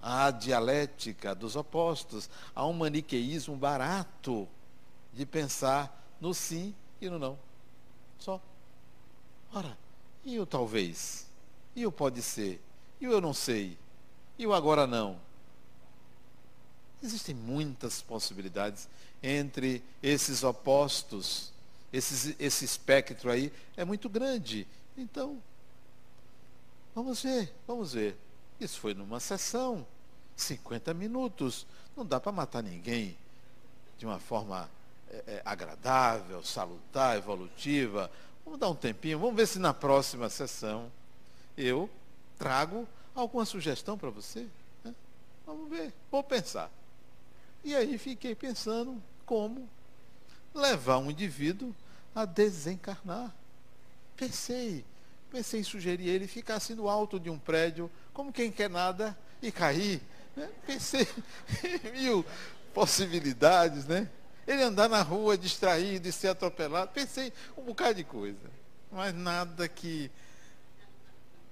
a 0.00 0.30
dialética 0.30 1.34
dos 1.34 1.56
opostos, 1.56 2.30
a 2.54 2.64
um 2.64 2.72
maniqueísmo 2.72 3.56
barato 3.56 4.48
de 5.12 5.26
pensar 5.26 6.14
no 6.20 6.32
sim 6.32 6.74
e 7.00 7.08
no 7.08 7.18
não. 7.18 7.38
Só. 8.18 8.40
Ora, 9.52 9.76
e 10.24 10.38
o 10.38 10.46
talvez? 10.46 11.26
E 11.74 11.86
o 11.86 11.92
pode 11.92 12.22
ser? 12.22 12.62
E 13.00 13.08
o 13.08 13.12
eu 13.12 13.20
não 13.20 13.34
sei? 13.34 13.76
E 14.38 14.46
o 14.46 14.52
agora 14.52 14.86
não? 14.86 15.18
Existem 17.02 17.34
muitas 17.34 18.00
possibilidades 18.00 18.88
entre 19.22 19.82
esses 20.02 20.42
opostos. 20.42 21.52
Esses, 21.92 22.34
esse 22.38 22.64
espectro 22.64 23.30
aí 23.30 23.52
é 23.76 23.84
muito 23.84 24.08
grande. 24.08 24.66
Então, 24.96 25.40
Vamos 26.96 27.22
ver, 27.22 27.52
vamos 27.66 27.92
ver. 27.92 28.16
Isso 28.58 28.80
foi 28.80 28.94
numa 28.94 29.20
sessão, 29.20 29.86
50 30.34 30.94
minutos. 30.94 31.66
Não 31.94 32.06
dá 32.06 32.18
para 32.18 32.32
matar 32.32 32.62
ninguém 32.62 33.14
de 33.98 34.06
uma 34.06 34.18
forma 34.18 34.66
é, 35.10 35.16
é, 35.26 35.42
agradável, 35.44 36.42
salutar, 36.42 37.18
evolutiva. 37.18 38.10
Vamos 38.46 38.58
dar 38.58 38.70
um 38.70 38.74
tempinho, 38.74 39.18
vamos 39.18 39.36
ver 39.36 39.46
se 39.46 39.58
na 39.58 39.74
próxima 39.74 40.30
sessão 40.30 40.90
eu 41.54 41.90
trago 42.38 42.88
alguma 43.14 43.44
sugestão 43.44 43.98
para 43.98 44.08
você. 44.08 44.46
Né? 44.82 44.94
Vamos 45.44 45.68
ver, 45.68 45.92
vou 46.10 46.24
pensar. 46.24 46.70
E 47.62 47.76
aí 47.76 47.98
fiquei 47.98 48.34
pensando 48.34 49.02
como 49.26 49.68
levar 50.54 50.96
um 50.96 51.10
indivíduo 51.10 51.74
a 52.14 52.24
desencarnar. 52.24 53.34
Pensei, 54.16 54.82
Pensei 55.30 55.60
em 55.60 55.64
sugerir 55.64 56.08
ele 56.08 56.26
ficar 56.26 56.56
assim 56.56 56.74
no 56.74 56.88
alto 56.88 57.18
de 57.18 57.28
um 57.28 57.38
prédio, 57.38 57.90
como 58.12 58.32
quem 58.32 58.50
quer 58.50 58.70
nada, 58.70 59.16
e 59.42 59.50
cair. 59.52 60.00
Né? 60.34 60.48
Pensei 60.66 61.06
em 61.64 61.92
mil 61.92 62.24
possibilidades, 62.72 63.86
né? 63.86 64.08
Ele 64.46 64.62
andar 64.62 64.88
na 64.88 65.02
rua 65.02 65.36
distraído 65.36 66.08
e 66.08 66.12
ser 66.12 66.28
atropelado. 66.28 66.92
Pensei 66.92 67.32
um 67.56 67.62
bocado 67.62 67.94
de 67.94 68.04
coisa. 68.04 68.50
Mas 68.92 69.12
nada 69.12 69.68
que 69.68 70.10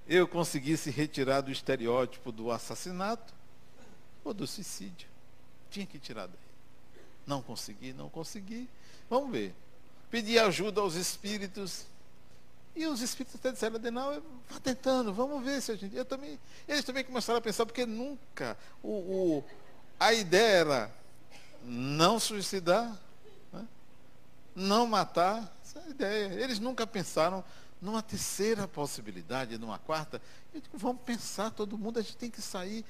eu 0.07 0.29
conseguisse 0.29 0.91
retirar 0.91 1.41
do 1.41 1.51
estereótipo 1.51 2.31
do 2.31 2.51
assassinato 2.51 3.35
ou 4.23 4.33
do 4.33 4.47
suicídio. 4.47 5.09
Tinha 5.71 5.87
que 5.87 5.99
tirar 5.99 6.27
daí. 6.27 6.37
Não 7.27 7.43
consegui, 7.43 7.93
não 7.93 8.09
consegui. 8.09 8.69
Vamos 9.11 9.31
ver. 9.31 9.55
Pedi 10.11 10.39
ajuda 10.39 10.81
aos 10.81 10.95
espíritos 10.95 11.87
e 12.77 12.87
os 12.87 13.01
espíritos 13.01 13.37
até 13.37 13.53
disseram, 13.53 13.77
Adenal, 13.77 14.21
vá 14.49 14.59
tentando, 14.59 15.15
vamos 15.15 15.45
ver 15.45 15.63
se 15.63 15.71
a 15.71 15.77
gente. 15.77 15.95
Eu 15.95 16.05
também, 16.05 16.39
eles 16.67 16.85
também 16.85 17.05
começaram 17.05 17.39
a 17.39 17.43
pensar, 17.43 17.65
porque 17.65 17.87
nunca 17.87 18.57
o, 18.83 18.89
o 18.89 19.45
a 19.99 20.13
ideia 20.13 20.57
era 20.59 20.95
não 21.63 22.19
suicidar, 22.19 22.99
né? 23.53 23.67
não 24.57 24.87
matar. 24.89 25.57
Essa 25.65 25.79
é 25.79 25.83
a 25.85 25.89
ideia. 25.89 26.27
Eles 26.35 26.59
nunca 26.59 26.85
pensaram 26.85 27.45
numa 27.81 28.03
terceira 28.03 28.67
possibilidade, 28.67 29.57
numa 29.57 29.79
quarta. 29.79 30.21
Eu 30.53 30.61
digo, 30.61 30.77
vamos 30.77 31.03
pensar, 31.03 31.51
todo 31.53 31.79
mundo, 31.79 32.01
a 32.01 32.03
gente 32.03 32.17
tem 32.17 32.31
que 32.31 32.43
sair, 32.43 32.85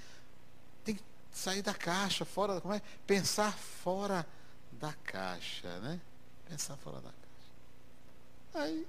tem 0.83 0.95
que 0.95 1.03
sair 1.31 1.61
da 1.61 1.75
caixa, 1.75 2.25
fora, 2.25 2.59
como 2.59 2.73
é? 2.73 2.81
Pensar 3.07 3.53
fora 3.53 4.27
da 4.73 4.95
caixa, 5.05 5.79
né? 5.81 6.01
Pensar 6.49 6.77
fora 6.79 6.97
da 7.03 7.11
caixa. 7.11 8.67
Aí 8.67 8.87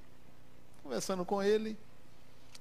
conversando 0.86 1.26
com 1.26 1.42
ele, 1.42 1.76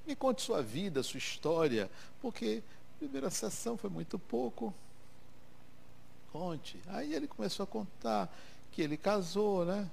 me 0.06 0.16
conte 0.16 0.40
sua 0.40 0.62
vida, 0.62 1.02
sua 1.02 1.18
história, 1.18 1.90
porque 2.22 2.62
a 2.96 2.98
primeira 2.98 3.28
sessão 3.28 3.76
foi 3.76 3.90
muito 3.90 4.18
pouco. 4.18 4.72
Conte. 6.32 6.80
Aí 6.86 7.12
ele 7.12 7.28
começou 7.28 7.64
a 7.64 7.66
contar 7.66 8.34
que 8.72 8.80
ele 8.80 8.96
casou, 8.96 9.66
né? 9.66 9.90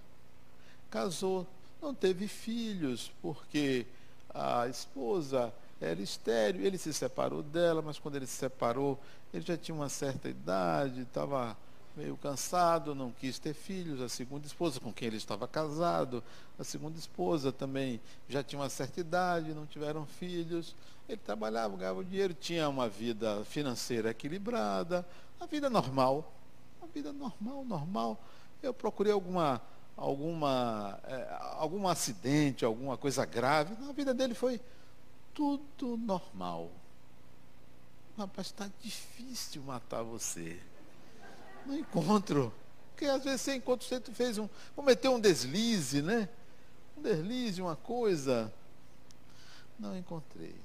Casou, 0.90 1.46
não 1.82 1.94
teve 1.94 2.26
filhos, 2.26 3.12
porque 3.22 3.86
a 4.34 4.66
esposa 4.66 5.54
era 5.82 6.02
estéreo, 6.02 6.66
ele 6.66 6.78
se 6.78 6.94
separou 6.94 7.44
dela, 7.44 7.82
mas 7.82 8.00
quando 8.00 8.16
ele 8.16 8.28
se 8.28 8.38
separou, 8.38 8.98
ele 9.34 9.46
já 9.46 9.58
tinha 9.58 9.76
uma 9.76 9.90
certa 9.90 10.30
idade, 10.30 11.02
estava 11.02 11.58
meio 11.96 12.18
cansado, 12.18 12.96
não 12.96 13.12
quis 13.12 13.40
ter 13.40 13.54
filhos. 13.54 14.02
A 14.02 14.10
segunda 14.10 14.46
esposa, 14.46 14.80
com 14.80 14.92
quem 14.92 15.08
ele 15.08 15.18
estava 15.18 15.48
casado, 15.48 16.24
a 16.58 16.64
segunda 16.64 16.98
esposa 16.98 17.52
também 17.52 18.00
já 18.30 18.44
tinha 18.44 18.60
uma 18.60 18.70
certa 18.70 19.00
idade, 19.00 19.54
não 19.54 19.66
tiveram 19.66 20.06
filhos. 20.06 20.76
Ele 21.08 21.18
trabalhava, 21.18 21.76
ganhava 21.76 22.04
dinheiro, 22.04 22.34
tinha 22.34 22.70
uma 22.70 22.88
vida 22.88 23.44
financeira 23.46 24.12
equilibrada, 24.12 25.06
a 25.40 25.46
vida 25.46 25.70
normal. 25.70 26.34
A 26.82 26.86
vida 26.86 27.12
normal, 27.12 27.64
normal. 27.66 28.24
Eu 28.62 28.74
procurei 28.74 29.12
alguma, 29.12 29.62
alguma, 29.98 31.00
é, 31.04 31.38
algum 31.58 31.88
acidente, 31.88 32.64
alguma 32.64 32.98
coisa 32.98 33.26
grave. 33.26 33.76
A 33.88 33.92
vida 33.92 34.14
dele 34.14 34.34
foi 34.34 34.62
tudo 35.34 35.98
normal. 35.98 36.72
Rapaz, 38.18 38.48
está 38.48 38.70
difícil 38.82 39.64
matar 39.64 40.04
você. 40.04 40.60
Não 41.66 41.78
encontro. 41.78 42.54
Porque 42.92 43.06
às 43.06 43.24
vezes 43.24 43.42
você 43.42 43.56
encontra, 43.56 43.88
você 43.88 44.00
fez 44.14 44.38
um. 44.38 44.48
cometeu 44.76 45.14
um 45.14 45.20
deslize, 45.20 46.02
né? 46.02 46.30
Um 46.98 47.02
deslize, 47.02 47.62
uma 47.62 47.76
coisa. 47.76 48.54
Não 49.80 49.98
encontrei. 49.98 50.56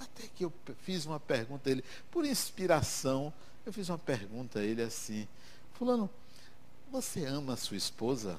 Até 0.00 0.28
que 0.28 0.44
eu 0.44 0.52
fiz 0.82 1.06
uma 1.06 1.20
pergunta 1.20 1.68
a 1.68 1.72
ele, 1.72 1.84
por 2.10 2.24
inspiração, 2.24 3.32
eu 3.64 3.72
fiz 3.72 3.88
uma 3.88 3.98
pergunta 3.98 4.58
a 4.58 4.62
ele 4.62 4.82
assim, 4.82 5.26
fulano, 5.74 6.10
você 6.90 7.24
ama 7.24 7.54
a 7.54 7.56
sua 7.56 7.76
esposa? 7.76 8.38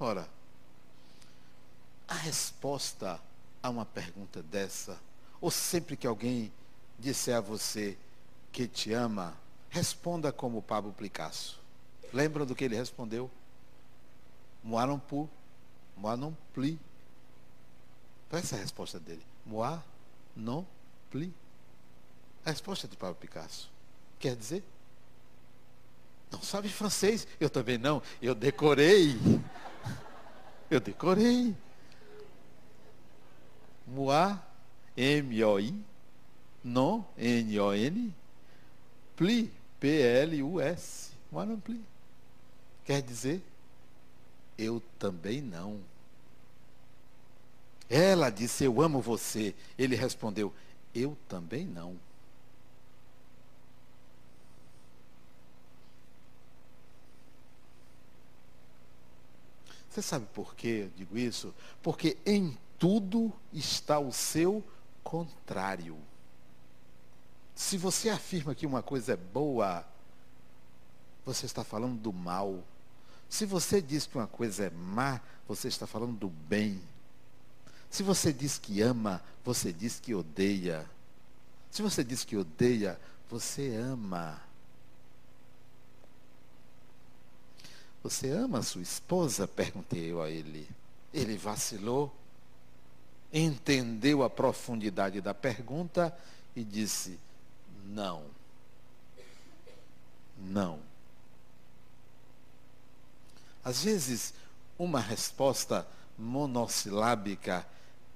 Ora, 0.00 0.28
a 2.06 2.14
resposta 2.14 3.20
a 3.62 3.68
uma 3.68 3.84
pergunta 3.84 4.42
dessa 4.42 4.98
ou 5.40 5.50
sempre 5.50 5.96
que 5.96 6.06
alguém 6.06 6.52
disser 6.98 7.36
a 7.36 7.40
você 7.40 7.96
que 8.50 8.66
te 8.66 8.92
ama, 8.92 9.36
Responda 9.70 10.32
como 10.32 10.62
Pablo 10.62 10.92
Picasso. 10.92 11.60
Lembram 12.12 12.46
do 12.46 12.54
que 12.54 12.64
ele 12.64 12.76
respondeu? 12.76 13.30
Moi 14.64 14.86
non 14.86 14.98
plus, 14.98 15.28
moi 15.96 16.16
non 16.16 16.34
plus. 16.54 16.76
Essa 18.30 18.56
é 18.56 18.58
a 18.58 18.62
resposta 18.62 18.98
dele. 18.98 19.22
Moi 19.44 19.78
non 20.34 20.64
plus. 21.10 21.30
A 22.44 22.50
resposta 22.50 22.88
de 22.88 22.96
Pablo 22.96 23.16
Picasso. 23.16 23.70
Quer 24.18 24.34
dizer? 24.36 24.64
Não 26.30 26.42
sabe 26.42 26.68
francês? 26.68 27.26
Eu 27.38 27.50
também 27.50 27.78
não. 27.78 28.02
Eu 28.20 28.34
decorei. 28.34 29.18
Eu 30.70 30.80
decorei. 30.80 31.54
Moi, 33.86 34.38
M-O-I, 35.00 35.72
non, 36.64 37.04
N-O-N, 37.16 38.12
pli, 39.14 39.52
P-L-U-S. 39.78 41.12
Non 41.30 41.60
pli. 41.60 41.80
Quer 42.84 43.02
dizer, 43.02 43.40
eu 44.58 44.82
também 44.98 45.40
não. 45.40 45.78
Ela 47.88 48.28
disse, 48.28 48.64
eu 48.64 48.82
amo 48.82 49.00
você. 49.00 49.54
Ele 49.78 49.94
respondeu, 49.94 50.52
eu 50.92 51.16
também 51.28 51.64
não. 51.64 51.96
Você 59.88 60.02
sabe 60.02 60.26
por 60.34 60.54
que 60.54 60.68
eu 60.68 60.90
digo 60.96 61.16
isso? 61.16 61.54
Porque 61.82 62.16
em 62.26 62.56
tudo 62.78 63.32
está 63.52 63.98
o 63.98 64.12
seu 64.12 64.62
contrário. 65.08 65.96
Se 67.54 67.78
você 67.78 68.10
afirma 68.10 68.54
que 68.54 68.66
uma 68.66 68.82
coisa 68.82 69.14
é 69.14 69.16
boa, 69.16 69.82
você 71.24 71.46
está 71.46 71.64
falando 71.64 71.98
do 71.98 72.12
mal. 72.12 72.62
Se 73.26 73.46
você 73.46 73.80
diz 73.80 74.04
que 74.04 74.18
uma 74.18 74.26
coisa 74.26 74.66
é 74.66 74.70
má, 74.70 75.18
você 75.48 75.66
está 75.66 75.86
falando 75.86 76.18
do 76.18 76.28
bem. 76.28 76.78
Se 77.88 78.02
você 78.02 78.30
diz 78.34 78.58
que 78.58 78.82
ama, 78.82 79.22
você 79.42 79.72
diz 79.72 79.98
que 79.98 80.14
odeia. 80.14 80.84
Se 81.70 81.80
você 81.80 82.04
diz 82.04 82.22
que 82.22 82.36
odeia, 82.36 83.00
você 83.30 83.76
ama. 83.76 84.38
Você 88.02 88.28
ama 88.28 88.58
a 88.58 88.62
sua 88.62 88.82
esposa? 88.82 89.48
Perguntei 89.48 90.12
eu 90.12 90.20
a 90.20 90.28
ele. 90.28 90.68
Ele 91.14 91.38
vacilou, 91.38 92.14
entendeu 93.32 94.22
a 94.22 94.30
profundidade 94.30 95.20
da 95.20 95.34
pergunta 95.34 96.16
e 96.54 96.64
disse: 96.64 97.18
Não. 97.86 98.24
Não. 100.38 100.80
Às 103.64 103.84
vezes, 103.84 104.32
uma 104.78 105.00
resposta 105.00 105.86
monossilábica 106.16 107.66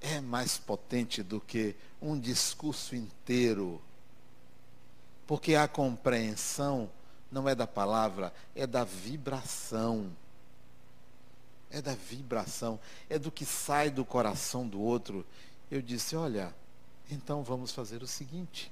é 0.01 0.19
mais 0.19 0.57
potente 0.57 1.21
do 1.21 1.39
que 1.39 1.75
um 2.01 2.19
discurso 2.19 2.95
inteiro, 2.95 3.81
porque 5.25 5.55
a 5.55 5.67
compreensão 5.67 6.89
não 7.31 7.47
é 7.47 7.55
da 7.55 7.65
palavra, 7.65 8.33
é 8.55 8.67
da 8.67 8.83
vibração. 8.83 10.11
É 11.73 11.81
da 11.81 11.95
vibração, 11.95 12.79
é 13.09 13.19
do 13.19 13.31
que 13.31 13.45
sai 13.45 13.89
do 13.89 14.05
coração 14.05 14.65
do 14.65 14.79
outro. 14.79 15.25
Eu 15.69 15.81
disse: 15.81 16.15
Olha, 16.15 16.53
então 17.09 17.43
vamos 17.43 17.71
fazer 17.71 18.01
o 18.01 18.07
seguinte. 18.07 18.71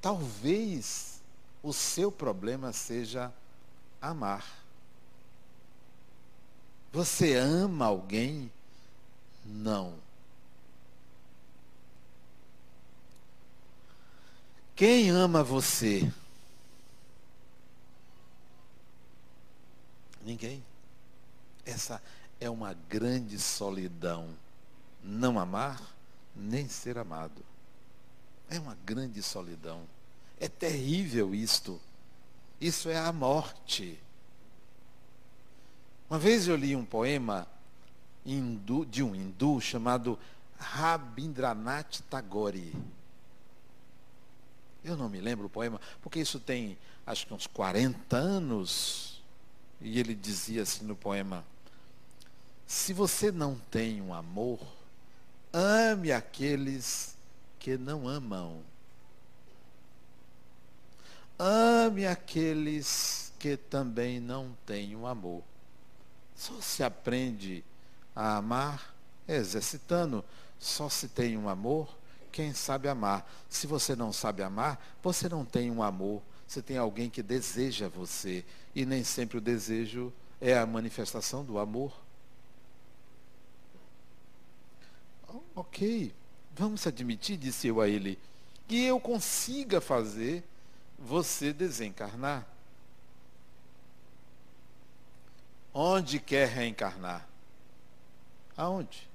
Talvez 0.00 1.22
o 1.62 1.72
seu 1.72 2.12
problema 2.12 2.72
seja 2.72 3.32
amar. 4.00 4.44
Você 6.92 7.34
ama 7.34 7.86
alguém? 7.86 8.52
Não. 9.46 9.94
Quem 14.76 15.08
ama 15.10 15.42
você? 15.42 16.12
Ninguém. 20.24 20.62
Essa 21.64 22.02
é 22.40 22.48
uma 22.48 22.74
grande 22.88 23.38
solidão. 23.38 24.28
Não 25.02 25.38
amar, 25.38 25.80
nem 26.34 26.68
ser 26.68 26.98
amado. 26.98 27.42
É 28.48 28.58
uma 28.58 28.76
grande 28.84 29.22
solidão. 29.22 29.82
É 30.38 30.48
terrível 30.48 31.34
isto. 31.34 31.80
Isso 32.60 32.88
é 32.88 32.98
a 32.98 33.12
morte. 33.12 33.98
Uma 36.08 36.18
vez 36.18 36.46
eu 36.46 36.56
li 36.56 36.76
um 36.76 36.84
poema 36.84 37.46
hindu, 38.24 38.84
de 38.84 39.02
um 39.02 39.14
hindu 39.14 39.60
chamado 39.60 40.18
Rabindranath 40.58 42.00
Tagore. 42.08 42.74
Eu 44.84 44.96
não 44.96 45.08
me 45.08 45.20
lembro 45.20 45.46
o 45.46 45.50
poema, 45.50 45.80
porque 46.00 46.20
isso 46.20 46.38
tem 46.38 46.76
acho 47.06 47.26
que 47.26 47.34
uns 47.34 47.46
40 47.46 48.16
anos. 48.16 49.11
E 49.82 49.98
ele 49.98 50.14
dizia 50.14 50.62
assim 50.62 50.84
no 50.84 50.96
poema: 50.96 51.44
Se 52.66 52.92
você 52.92 53.30
não 53.32 53.56
tem 53.70 54.00
um 54.00 54.14
amor, 54.14 54.60
ame 55.52 56.12
aqueles 56.12 57.16
que 57.58 57.76
não 57.76 58.06
amam. 58.08 58.62
Ame 61.38 62.06
aqueles 62.06 63.32
que 63.38 63.56
também 63.56 64.20
não 64.20 64.56
têm 64.64 64.94
um 64.94 65.06
amor. 65.06 65.42
Só 66.36 66.60
se 66.60 66.84
aprende 66.84 67.64
a 68.14 68.36
amar 68.36 68.94
exercitando. 69.26 70.24
Só 70.58 70.88
se 70.88 71.08
tem 71.08 71.36
um 71.36 71.48
amor 71.48 71.88
quem 72.32 72.54
sabe 72.54 72.88
amar. 72.88 73.30
Se 73.48 73.66
você 73.66 73.94
não 73.94 74.12
sabe 74.12 74.42
amar, 74.42 74.82
você 75.02 75.28
não 75.28 75.44
tem 75.44 75.70
um 75.70 75.82
amor. 75.82 76.22
Você 76.52 76.60
tem 76.60 76.76
alguém 76.76 77.08
que 77.08 77.22
deseja 77.22 77.88
você. 77.88 78.44
E 78.74 78.84
nem 78.84 79.02
sempre 79.02 79.38
o 79.38 79.40
desejo 79.40 80.12
é 80.38 80.54
a 80.54 80.66
manifestação 80.66 81.42
do 81.42 81.58
amor. 81.58 81.98
Ok, 85.54 86.12
vamos 86.54 86.86
admitir, 86.86 87.38
disse 87.38 87.68
eu 87.68 87.80
a 87.80 87.88
ele, 87.88 88.18
que 88.68 88.84
eu 88.84 89.00
consiga 89.00 89.80
fazer 89.80 90.44
você 90.98 91.54
desencarnar. 91.54 92.46
Onde 95.72 96.20
quer 96.20 96.48
reencarnar? 96.48 97.26
Aonde? 98.58 99.08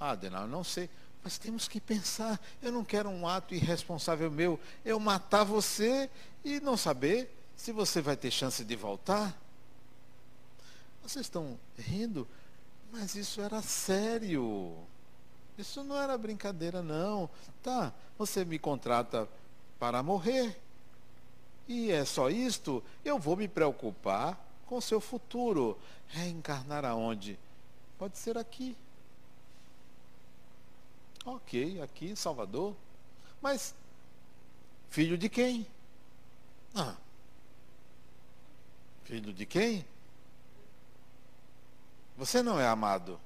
Ah, 0.00 0.10
Adenal, 0.10 0.48
não 0.48 0.64
sei. 0.64 0.90
Mas 1.26 1.38
temos 1.38 1.66
que 1.66 1.80
pensar. 1.80 2.40
Eu 2.62 2.70
não 2.70 2.84
quero 2.84 3.08
um 3.08 3.26
ato 3.26 3.52
irresponsável 3.52 4.30
meu. 4.30 4.60
Eu 4.84 5.00
matar 5.00 5.42
você 5.42 6.08
e 6.44 6.60
não 6.60 6.76
saber 6.76 7.36
se 7.56 7.72
você 7.72 8.00
vai 8.00 8.16
ter 8.16 8.30
chance 8.30 8.64
de 8.64 8.76
voltar. 8.76 9.36
Vocês 11.02 11.26
estão 11.26 11.58
rindo, 11.76 12.28
mas 12.92 13.16
isso 13.16 13.40
era 13.40 13.60
sério. 13.60 14.76
Isso 15.58 15.82
não 15.82 16.00
era 16.00 16.16
brincadeira, 16.16 16.80
não. 16.80 17.28
Tá, 17.60 17.92
você 18.16 18.44
me 18.44 18.56
contrata 18.56 19.28
para 19.80 20.04
morrer. 20.04 20.56
E 21.66 21.90
é 21.90 22.04
só 22.04 22.30
isto? 22.30 22.84
Eu 23.04 23.18
vou 23.18 23.36
me 23.36 23.48
preocupar 23.48 24.38
com 24.64 24.80
seu 24.80 25.00
futuro. 25.00 25.76
Reencarnar 26.06 26.84
aonde? 26.84 27.36
Pode 27.98 28.16
ser 28.16 28.38
aqui. 28.38 28.76
Ok, 31.26 31.82
aqui 31.82 32.06
em 32.10 32.14
Salvador. 32.14 32.72
Mas, 33.42 33.74
filho 34.88 35.18
de 35.18 35.28
quem? 35.28 35.66
Ah, 36.72 36.94
filho 39.02 39.32
de 39.32 39.44
quem? 39.44 39.84
Você 42.16 42.44
não 42.44 42.60
é 42.60 42.66
amado. 42.68 43.18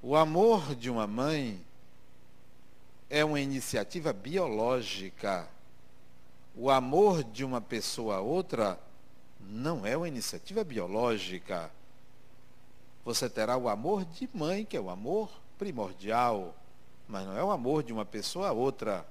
O 0.00 0.14
amor 0.14 0.72
de 0.76 0.88
uma 0.88 1.08
mãe 1.08 1.60
é 3.10 3.24
uma 3.24 3.40
iniciativa 3.40 4.12
biológica. 4.12 5.48
O 6.54 6.70
amor 6.70 7.24
de 7.24 7.44
uma 7.44 7.60
pessoa 7.60 8.18
a 8.18 8.20
outra 8.20 8.78
não 9.40 9.84
é 9.84 9.96
uma 9.96 10.06
iniciativa 10.06 10.62
biológica 10.62 11.72
você 13.04 13.28
terá 13.28 13.56
o 13.56 13.68
amor 13.68 14.04
de 14.04 14.28
mãe, 14.32 14.64
que 14.64 14.76
é 14.76 14.80
o 14.80 14.90
amor 14.90 15.30
primordial, 15.58 16.54
mas 17.08 17.26
não 17.26 17.36
é 17.36 17.42
o 17.42 17.50
amor 17.50 17.82
de 17.82 17.92
uma 17.92 18.04
pessoa 18.04 18.48
a 18.48 18.52
outra. 18.52 19.06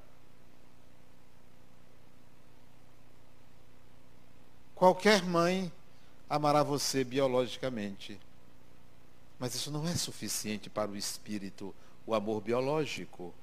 Qualquer 4.74 5.24
mãe 5.24 5.72
amará 6.30 6.64
você 6.64 7.04
biologicamente. 7.04 8.20
Mas 9.38 9.54
isso 9.54 9.70
não 9.70 9.88
é 9.88 9.96
suficiente 9.96 10.70
para 10.70 10.90
o 10.90 10.96
espírito, 10.96 11.76
o 12.06 12.16
amor 12.16 12.42
biológico. 12.42 13.34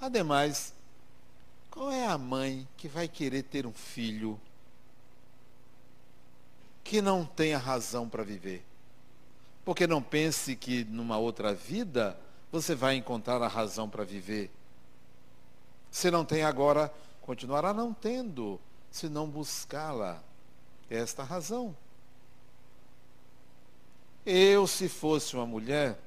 Ademais, 0.00 0.74
qual 1.70 1.90
é 1.92 2.06
a 2.06 2.18
mãe 2.18 2.66
que 2.76 2.88
vai 2.88 3.06
querer 3.06 3.42
ter 3.42 3.66
um 3.66 3.72
filho 3.72 4.40
que 6.88 7.02
não 7.02 7.22
tenha 7.22 7.58
razão 7.58 8.08
para 8.08 8.22
viver? 8.22 8.64
Porque 9.62 9.86
não 9.86 10.02
pense 10.02 10.56
que 10.56 10.84
numa 10.84 11.18
outra 11.18 11.52
vida 11.52 12.18
você 12.50 12.74
vai 12.74 12.96
encontrar 12.96 13.42
a 13.42 13.46
razão 13.46 13.90
para 13.90 14.04
viver. 14.04 14.50
Se 15.90 16.10
não 16.10 16.24
tem 16.24 16.44
agora, 16.44 16.90
continuará 17.20 17.74
não 17.74 17.92
tendo, 17.92 18.58
se 18.90 19.06
não 19.06 19.28
buscá-la. 19.28 20.22
Esta 20.88 21.22
razão. 21.22 21.76
Eu, 24.24 24.66
se 24.66 24.88
fosse 24.88 25.36
uma 25.36 25.44
mulher, 25.44 25.98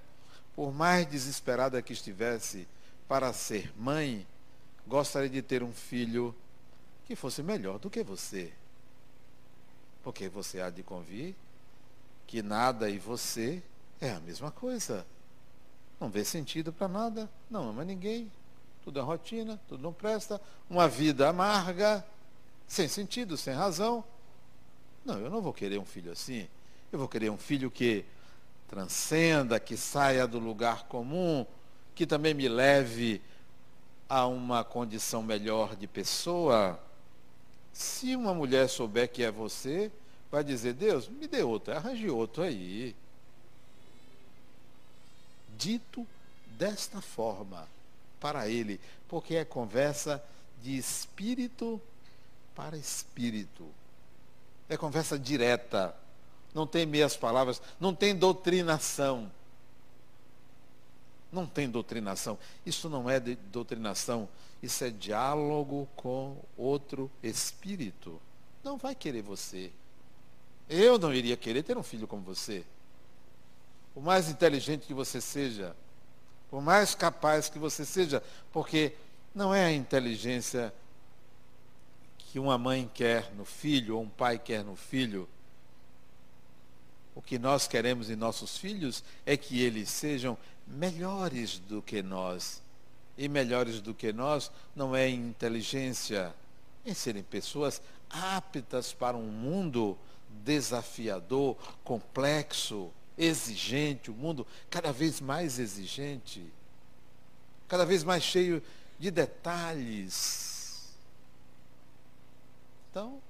por 0.56 0.74
mais 0.74 1.06
desesperada 1.06 1.80
que 1.84 1.94
estivesse 1.94 2.67
para 3.08 3.32
ser 3.34 3.72
mãe, 3.78 4.26
gostaria 4.88 5.30
de 5.30 5.44
ter 5.44 5.62
um 5.62 5.72
filho 5.72 6.34
que 7.06 7.15
fosse 7.15 7.44
melhor 7.44 7.78
do 7.78 7.88
que 7.88 8.04
você. 8.04 8.52
Porque 10.04 10.28
você 10.28 10.62
há 10.62 10.70
de 10.70 10.84
convir 10.84 11.36
que 12.26 12.42
nada 12.42 12.90
e 12.90 12.98
você 12.98 13.62
é 14.00 14.12
a 14.12 14.20
mesma 14.20 14.52
coisa. 14.52 15.06
Não 16.00 16.10
vê 16.10 16.24
sentido 16.24 16.74
para 16.74 16.88
nada, 16.88 17.30
não 17.50 17.70
ama 17.70 17.84
ninguém, 17.84 18.32
tudo 18.84 19.00
é 19.00 19.02
rotina, 19.04 19.60
tudo 19.68 19.84
não 19.84 19.94
presta, 19.94 20.42
uma 20.70 20.88
vida 20.88 21.30
amarga, 21.30 22.04
sem 22.68 22.88
sentido, 22.88 23.38
sem 23.38 23.54
razão. 23.54 24.04
Não, 25.06 25.20
eu 25.20 25.30
não 25.30 25.42
vou 25.42 25.54
querer 25.54 25.78
um 25.78 25.86
filho 25.86 26.12
assim. 26.12 26.48
Eu 26.92 27.00
vou 27.00 27.08
querer 27.08 27.30
um 27.30 27.38
filho 27.38 27.70
que 27.70 28.06
transcenda, 28.68 29.60
que 29.60 29.76
saia 29.76 30.26
do 30.26 30.40
lugar 30.40 30.86
comum, 30.86 31.46
que 31.94 32.08
também 32.08 32.34
me 32.34 32.48
leve 32.48 33.22
a 34.08 34.26
uma 34.26 34.64
condição 34.64 35.22
melhor 35.22 35.76
de 35.76 35.86
pessoa. 35.86 36.80
Se 37.73 38.15
uma 38.15 38.34
mulher 38.34 38.67
souber 38.67 39.10
que 39.10 39.23
é 39.23 39.31
você, 39.31 39.91
vai 40.31 40.43
dizer, 40.43 40.73
Deus, 40.73 41.07
me 41.07 41.27
dê 41.27 41.43
outro, 41.43 41.73
arranje 41.73 42.10
outro 42.10 42.43
aí. 42.43 42.95
Dito 45.57 46.07
desta 46.57 47.01
forma 47.01 47.67
para 48.19 48.47
ele, 48.47 48.79
porque 49.07 49.36
é 49.36 49.45
conversa 49.45 50.23
de 50.62 50.77
espírito 50.77 51.81
para 52.55 52.77
espírito. 52.77 53.67
É 54.69 54.77
conversa 54.77 55.17
direta. 55.17 55.95
Não 56.53 56.67
tem 56.67 56.86
meias 56.86 57.17
palavras, 57.17 57.62
não 57.79 57.95
tem 57.95 58.15
doutrinação. 58.15 59.31
Não 61.31 61.45
tem 61.47 61.69
doutrinação. 61.69 62.38
Isso 62.65 62.89
não 62.89 63.10
é 63.10 63.19
doutrinação, 63.19 64.27
isso 64.62 64.84
é 64.84 64.89
diálogo 64.89 65.88
com 65.95 66.38
outro 66.56 67.10
espírito. 67.24 68.21
Não 68.63 68.78
vai 68.78 68.93
querer 68.93 69.24
você. 69.24 69.71
Eu 70.69 71.00
não 71.00 71.13
iria 71.13 71.36
querer 71.36 71.63
ter 71.63 71.78
um 71.78 71.84
filho 71.84 72.08
como 72.08 72.21
você. 72.21 72.63
Por 73.93 74.04
mais 74.04 74.30
inteligente 74.30 74.86
que 74.86 74.93
você 74.93 75.19
seja, 75.19 75.76
por 76.50 76.62
mais 76.62 76.93
capaz 76.93 77.50
que 77.50 77.58
você 77.58 77.84
seja, 77.84 78.24
porque 78.52 78.93
não 79.34 79.54
é 79.54 79.65
a 79.65 79.71
inteligência 79.71 80.74
que 82.17 82.39
uma 82.39 82.58
mãe 82.58 82.89
quer 82.93 83.34
no 83.34 83.43
filho 83.43 83.97
ou 83.97 84.04
um 84.04 84.10
pai 84.10 84.38
quer 84.38 84.63
no 84.63 84.76
filho. 84.76 85.28
O 87.13 87.21
que 87.21 87.38
nós 87.38 87.67
queremos 87.67 88.10
em 88.10 88.15
nossos 88.15 88.58
filhos 88.58 89.04
é 89.26 89.36
que 89.36 89.62
eles 89.62 89.89
sejam 89.89 90.38
melhores 90.65 91.60
do 91.60 91.82
que 91.82 92.02
nós. 92.02 92.62
E 93.17 93.28
melhores 93.28 93.82
do 93.82 93.93
que 93.93 94.12
nós 94.12 94.52
não 94.76 94.95
é 94.95 95.08
em 95.08 95.30
inteligência, 95.30 96.34
em 96.86 96.93
serem 96.93 97.24
pessoas 97.24 97.82
aptas 98.10 98.93
para 98.93 99.15
um 99.17 99.28
mundo 99.28 99.97
desafiador, 100.43 101.56
complexo, 101.84 102.91
exigente, 103.17 104.10
o 104.10 104.13
um 104.13 104.17
mundo 104.17 104.47
cada 104.69 104.91
vez 104.91 105.21
mais 105.21 105.60
exigente, 105.60 106.43
cada 107.67 107.86
vez 107.86 108.04
mais 108.04 108.24
cheio 108.24 108.63
de 108.97 109.12
detalhes 109.12 110.52
então, 112.91 113.21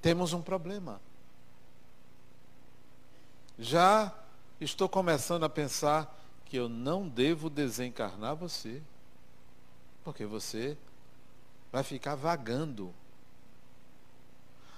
temos 0.00 0.32
um 0.32 0.40
problema. 0.40 0.98
Já 3.58 4.12
estou 4.58 4.88
começando 4.88 5.44
a 5.44 5.50
pensar 5.50 6.18
que 6.46 6.56
eu 6.56 6.66
não 6.66 7.06
devo 7.06 7.50
desencarnar 7.50 8.34
você, 8.34 8.82
porque 10.06 10.24
você 10.24 10.78
vai 11.72 11.82
ficar 11.82 12.14
vagando. 12.14 12.94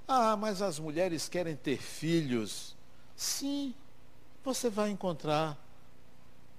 Ah, 0.08 0.34
mas 0.38 0.62
as 0.62 0.78
mulheres 0.78 1.28
querem 1.28 1.54
ter 1.54 1.76
filhos. 1.76 2.74
Sim, 3.14 3.74
você 4.42 4.70
vai 4.70 4.88
encontrar 4.88 5.62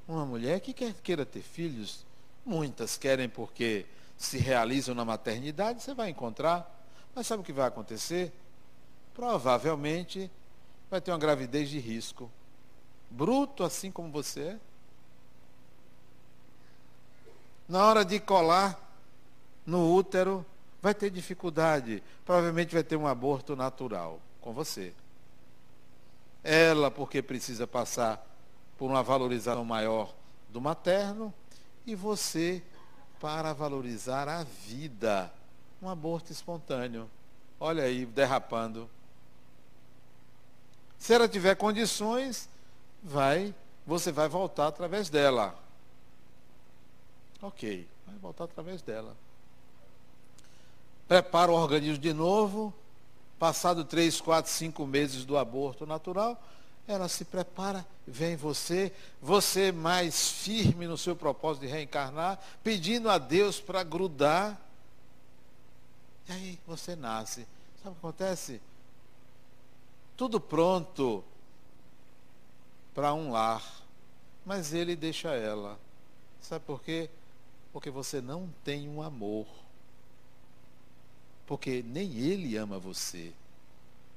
uma 0.08 0.24
mulher 0.24 0.60
que 0.60 0.72
quer, 0.72 0.94
queira 1.02 1.26
ter 1.26 1.42
filhos. 1.42 2.06
Muitas 2.46 2.96
querem 2.96 3.28
porque 3.28 3.88
se 4.16 4.38
realizam 4.38 4.94
na 4.94 5.04
maternidade, 5.04 5.82
você 5.82 5.96
vai 5.96 6.10
encontrar. 6.10 6.72
Mas 7.16 7.26
sabe 7.26 7.42
o 7.42 7.44
que 7.44 7.52
vai 7.52 7.68
acontecer? 7.68 8.32
Provavelmente 9.16 10.30
vai 10.92 11.02
ter 11.02 11.10
uma 11.10 11.18
gravidez 11.18 11.70
de 11.70 11.80
risco. 11.80 12.32
Bruto, 13.10 13.64
assim 13.64 13.90
como 13.92 14.12
você 14.12 14.42
é. 14.42 14.60
Na 17.70 17.86
hora 17.86 18.04
de 18.04 18.20
colar 18.20 18.78
no 19.64 19.94
útero, 19.94 20.44
vai 20.82 20.96
ter 20.96 21.12
dificuldade. 21.12 22.02
Provavelmente 22.26 22.74
vai 22.74 22.84
ter 22.84 22.96
um 22.96 23.06
aborto 23.06 23.56
natural 23.56 24.20
com 24.42 24.52
você. 24.52 24.92
Ela, 26.44 26.90
porque 26.90 27.22
precisa 27.22 27.68
passar 27.68 28.26
por 28.76 28.90
uma 28.90 29.04
valorização 29.04 29.64
maior 29.64 30.12
do 30.50 30.60
materno, 30.60 31.32
e 31.86 31.94
você 31.94 32.64
para 33.20 33.54
valorizar 33.54 34.28
a 34.28 34.44
vida 34.44 35.32
um 35.80 35.88
aborto 35.88 36.32
espontâneo. 36.32 37.08
Olha 37.60 37.84
aí, 37.84 38.04
derrapando. 38.04 38.90
Se 40.98 41.14
ela 41.14 41.28
tiver 41.28 41.56
condições, 41.56 42.50
vai, 43.04 43.54
você 43.86 44.12
vai 44.12 44.28
voltar 44.28 44.68
através 44.68 45.10
dela. 45.10 45.69
Ok, 47.42 47.88
vai 48.06 48.16
voltar 48.18 48.46
através 48.46 48.82
dela. 48.82 49.16
Prepara 51.08 51.52
o 51.52 51.56
organismo 51.56 51.98
de 51.98 52.14
novo. 52.14 52.74
Passado 53.38 53.86
três, 53.86 54.20
quatro, 54.20 54.52
cinco 54.52 54.86
meses 54.86 55.24
do 55.24 55.38
aborto 55.38 55.86
natural, 55.86 56.42
ela 56.86 57.08
se 57.08 57.24
prepara, 57.24 57.86
vem 58.06 58.36
você, 58.36 58.92
você 59.22 59.72
mais 59.72 60.30
firme 60.30 60.86
no 60.88 60.98
seu 60.98 61.16
propósito 61.16 61.62
de 61.62 61.72
reencarnar, 61.72 62.38
pedindo 62.62 63.10
a 63.10 63.18
Deus 63.18 63.62
para 63.62 63.82
grudar 63.82 64.60
e 66.30 66.32
aí 66.32 66.60
você 66.68 66.96
nasce. 66.96 67.48
Sabe 67.82 67.90
o 67.90 67.94
que 67.94 68.00
acontece? 68.00 68.62
Tudo 70.16 70.40
pronto 70.40 71.24
para 72.94 73.14
um 73.14 73.32
lar. 73.32 73.64
Mas 74.46 74.74
ele 74.74 74.96
deixa 74.96 75.30
ela. 75.30 75.80
Sabe 76.40 76.64
por 76.66 76.82
quê? 76.84 77.10
Porque 77.72 77.90
você 77.90 78.22
não 78.22 78.50
tem 78.64 78.90
um 78.90 79.02
amor. 79.02 79.48
Porque 81.46 81.84
nem 81.84 82.18
ele 82.18 82.58
ama 82.58 82.80
você. 82.80 83.34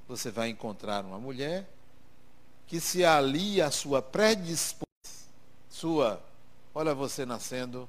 Você 0.08 0.30
vai 0.30 0.48
encontrar 0.48 1.04
uma 1.04 1.18
mulher 1.18 1.68
que 2.66 2.80
se 2.80 3.04
alia 3.04 3.66
à 3.66 3.70
sua 3.70 4.00
predisposição, 4.00 4.88
sua, 5.68 6.22
olha 6.74 6.94
você 6.94 7.26
nascendo 7.26 7.88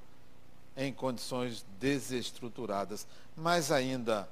em 0.76 0.92
condições 0.92 1.66
desestruturadas. 1.80 3.08
Mas 3.36 3.72
ainda 3.72 4.28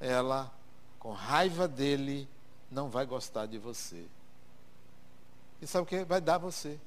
ela, 0.00 0.52
com 0.98 1.12
raiva 1.12 1.68
dele, 1.68 2.28
não 2.70 2.88
vai 2.88 3.06
gostar 3.06 3.46
de 3.46 3.58
você. 3.58 4.04
E 5.60 5.66
sabe 5.66 5.84
o 5.84 5.86
que? 5.86 6.04
Vai 6.04 6.20
dar 6.20 6.38
você. 6.38 6.78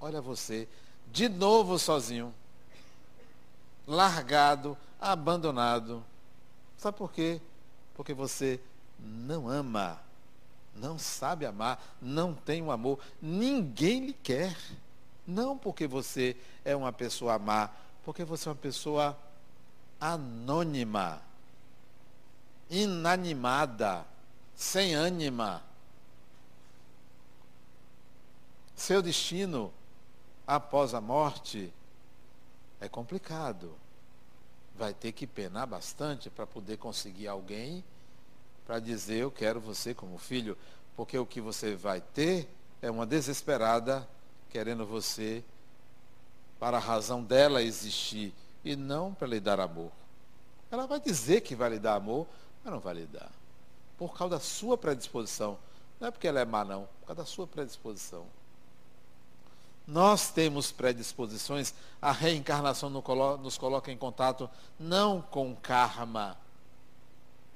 Olha 0.00 0.20
você, 0.20 0.66
de 1.12 1.28
novo 1.28 1.78
sozinho, 1.78 2.34
largado, 3.90 4.78
abandonado. 5.00 6.04
Sabe 6.78 6.96
por 6.96 7.10
quê? 7.10 7.40
Porque 7.94 8.14
você 8.14 8.60
não 8.98 9.48
ama, 9.48 10.00
não 10.74 10.96
sabe 10.96 11.44
amar, 11.44 11.82
não 12.00 12.32
tem 12.32 12.62
um 12.62 12.70
amor, 12.70 13.00
ninguém 13.20 14.06
lhe 14.06 14.12
quer. 14.12 14.56
Não 15.26 15.58
porque 15.58 15.86
você 15.86 16.36
é 16.64 16.74
uma 16.74 16.92
pessoa 16.92 17.38
má, 17.38 17.70
porque 18.04 18.24
você 18.24 18.48
é 18.48 18.52
uma 18.52 18.58
pessoa 18.58 19.18
anônima, 20.00 21.20
inanimada, 22.70 24.06
sem 24.54 24.94
ânima. 24.94 25.62
Seu 28.74 29.02
destino 29.02 29.72
após 30.46 30.94
a 30.94 31.00
morte 31.00 31.72
é 32.80 32.88
complicado. 32.88 33.74
Vai 34.74 34.94
ter 34.94 35.12
que 35.12 35.26
penar 35.26 35.66
bastante 35.66 36.30
para 36.30 36.46
poder 36.46 36.78
conseguir 36.78 37.28
alguém 37.28 37.84
para 38.66 38.78
dizer 38.78 39.16
eu 39.16 39.32
quero 39.32 39.60
você 39.60 39.92
como 39.92 40.16
filho, 40.16 40.56
porque 40.96 41.18
o 41.18 41.26
que 41.26 41.40
você 41.40 41.74
vai 41.74 42.00
ter 42.00 42.48
é 42.80 42.88
uma 42.88 43.04
desesperada 43.04 44.08
querendo 44.48 44.86
você 44.86 45.42
para 46.58 46.76
a 46.76 46.80
razão 46.80 47.22
dela 47.22 47.62
existir 47.62 48.32
e 48.64 48.76
não 48.76 49.12
para 49.12 49.26
lhe 49.26 49.40
dar 49.40 49.58
amor. 49.58 49.90
Ela 50.70 50.86
vai 50.86 51.00
dizer 51.00 51.40
que 51.40 51.56
vai 51.56 51.70
lhe 51.70 51.78
dar 51.80 51.96
amor, 51.96 52.28
mas 52.62 52.72
não 52.72 52.78
vai 52.78 52.94
lhe 52.94 53.06
dar. 53.06 53.32
Por 53.98 54.16
causa 54.16 54.36
da 54.36 54.40
sua 54.40 54.78
predisposição. 54.78 55.58
Não 55.98 56.08
é 56.08 56.10
porque 56.10 56.28
ela 56.28 56.38
é 56.38 56.44
má, 56.44 56.64
não. 56.64 56.88
Por 57.00 57.08
causa 57.08 57.22
da 57.22 57.26
sua 57.26 57.46
predisposição. 57.46 58.24
Nós 59.90 60.30
temos 60.30 60.70
predisposições, 60.70 61.74
a 62.00 62.12
reencarnação 62.12 62.88
nos 62.88 63.58
coloca 63.58 63.90
em 63.90 63.96
contato 63.96 64.48
não 64.78 65.20
com 65.20 65.52
karma, 65.56 66.38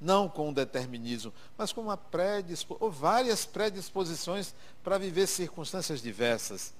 não 0.01 0.29
com 0.29 0.53
determinismo, 0.53 1.33
mas 1.57 1.73
com 1.73 1.83
uma 1.83 1.97
predispo 1.97 2.77
ou 2.81 2.90
várias 2.90 3.47
predisposições 3.47 4.53
para 4.83 4.99
viver 4.99 5.29
circunstâncias 5.29 6.03
diversas. 6.03 6.75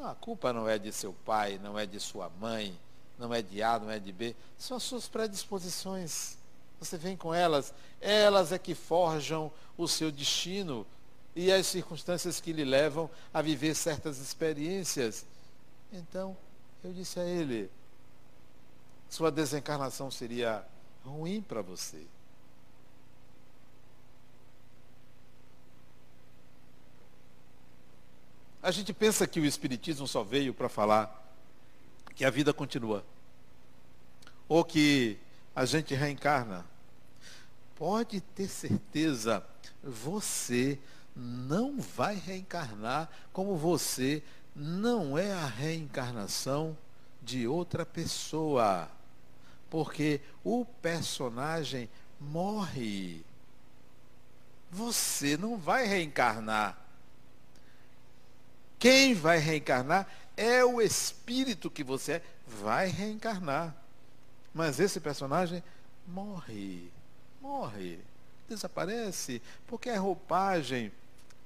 a 0.00 0.14
culpa 0.14 0.52
não 0.52 0.68
é 0.68 0.78
de 0.78 0.92
seu 0.92 1.12
pai, 1.24 1.58
não 1.60 1.76
é 1.76 1.84
de 1.84 1.98
sua 1.98 2.30
mãe, 2.40 2.78
não 3.18 3.34
é 3.34 3.42
de 3.42 3.64
A, 3.64 3.80
não 3.80 3.90
é 3.90 3.98
de 3.98 4.12
B, 4.12 4.36
são 4.56 4.76
as 4.76 4.84
suas 4.84 5.08
predisposições. 5.08 6.38
Você 6.78 6.96
vem 6.96 7.16
com 7.16 7.34
elas, 7.34 7.74
elas 8.00 8.52
é 8.52 8.58
que 8.60 8.76
forjam 8.76 9.50
o 9.76 9.88
seu 9.88 10.12
destino, 10.12 10.86
e 11.34 11.52
as 11.52 11.66
circunstâncias 11.66 12.40
que 12.40 12.52
lhe 12.52 12.64
levam 12.64 13.10
a 13.32 13.42
viver 13.42 13.74
certas 13.74 14.18
experiências. 14.18 15.26
Então, 15.92 16.36
eu 16.82 16.92
disse 16.92 17.18
a 17.18 17.24
ele: 17.24 17.70
sua 19.08 19.30
desencarnação 19.30 20.10
seria 20.10 20.64
ruim 21.04 21.40
para 21.40 21.62
você. 21.62 22.06
A 28.62 28.70
gente 28.70 28.94
pensa 28.94 29.26
que 29.26 29.38
o 29.38 29.44
Espiritismo 29.44 30.08
só 30.08 30.22
veio 30.24 30.54
para 30.54 30.70
falar 30.70 31.22
que 32.16 32.24
a 32.24 32.30
vida 32.30 32.50
continua. 32.52 33.04
Ou 34.48 34.64
que 34.64 35.18
a 35.54 35.66
gente 35.66 35.94
reencarna. 35.94 36.64
Pode 37.76 38.22
ter 38.22 38.48
certeza, 38.48 39.44
você 39.82 40.78
não 41.14 41.78
vai 41.78 42.16
reencarnar 42.16 43.08
como 43.32 43.56
você 43.56 44.22
não 44.54 45.16
é 45.16 45.32
a 45.32 45.46
reencarnação 45.46 46.76
de 47.22 47.46
outra 47.46 47.86
pessoa. 47.86 48.88
Porque 49.70 50.20
o 50.42 50.64
personagem 50.64 51.88
morre. 52.20 53.24
Você 54.70 55.36
não 55.36 55.56
vai 55.56 55.86
reencarnar. 55.86 56.78
Quem 58.78 59.14
vai 59.14 59.38
reencarnar 59.38 60.06
é 60.36 60.64
o 60.64 60.80
espírito 60.80 61.70
que 61.70 61.82
você 61.82 62.12
é, 62.12 62.22
vai 62.46 62.88
reencarnar. 62.88 63.74
Mas 64.52 64.78
esse 64.78 65.00
personagem 65.00 65.62
morre. 66.06 66.90
Morre. 67.40 67.98
Desaparece. 68.48 69.40
Porque 69.66 69.88
é 69.88 69.96
roupagem 69.96 70.92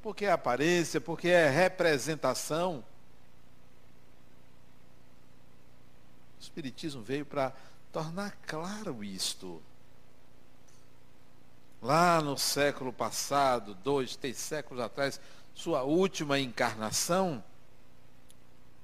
porque 0.02 0.24
é 0.24 0.32
aparência, 0.32 1.00
porque 1.00 1.28
é 1.28 1.48
representação. 1.48 2.84
O 6.38 6.40
Espiritismo 6.40 7.02
veio 7.02 7.26
para 7.26 7.52
tornar 7.92 8.36
claro 8.46 9.02
isto. 9.02 9.62
Lá 11.80 12.20
no 12.20 12.36
século 12.36 12.92
passado, 12.92 13.74
dois, 13.74 14.16
três 14.16 14.36
séculos 14.36 14.82
atrás, 14.82 15.20
sua 15.54 15.82
última 15.82 16.38
encarnação, 16.38 17.42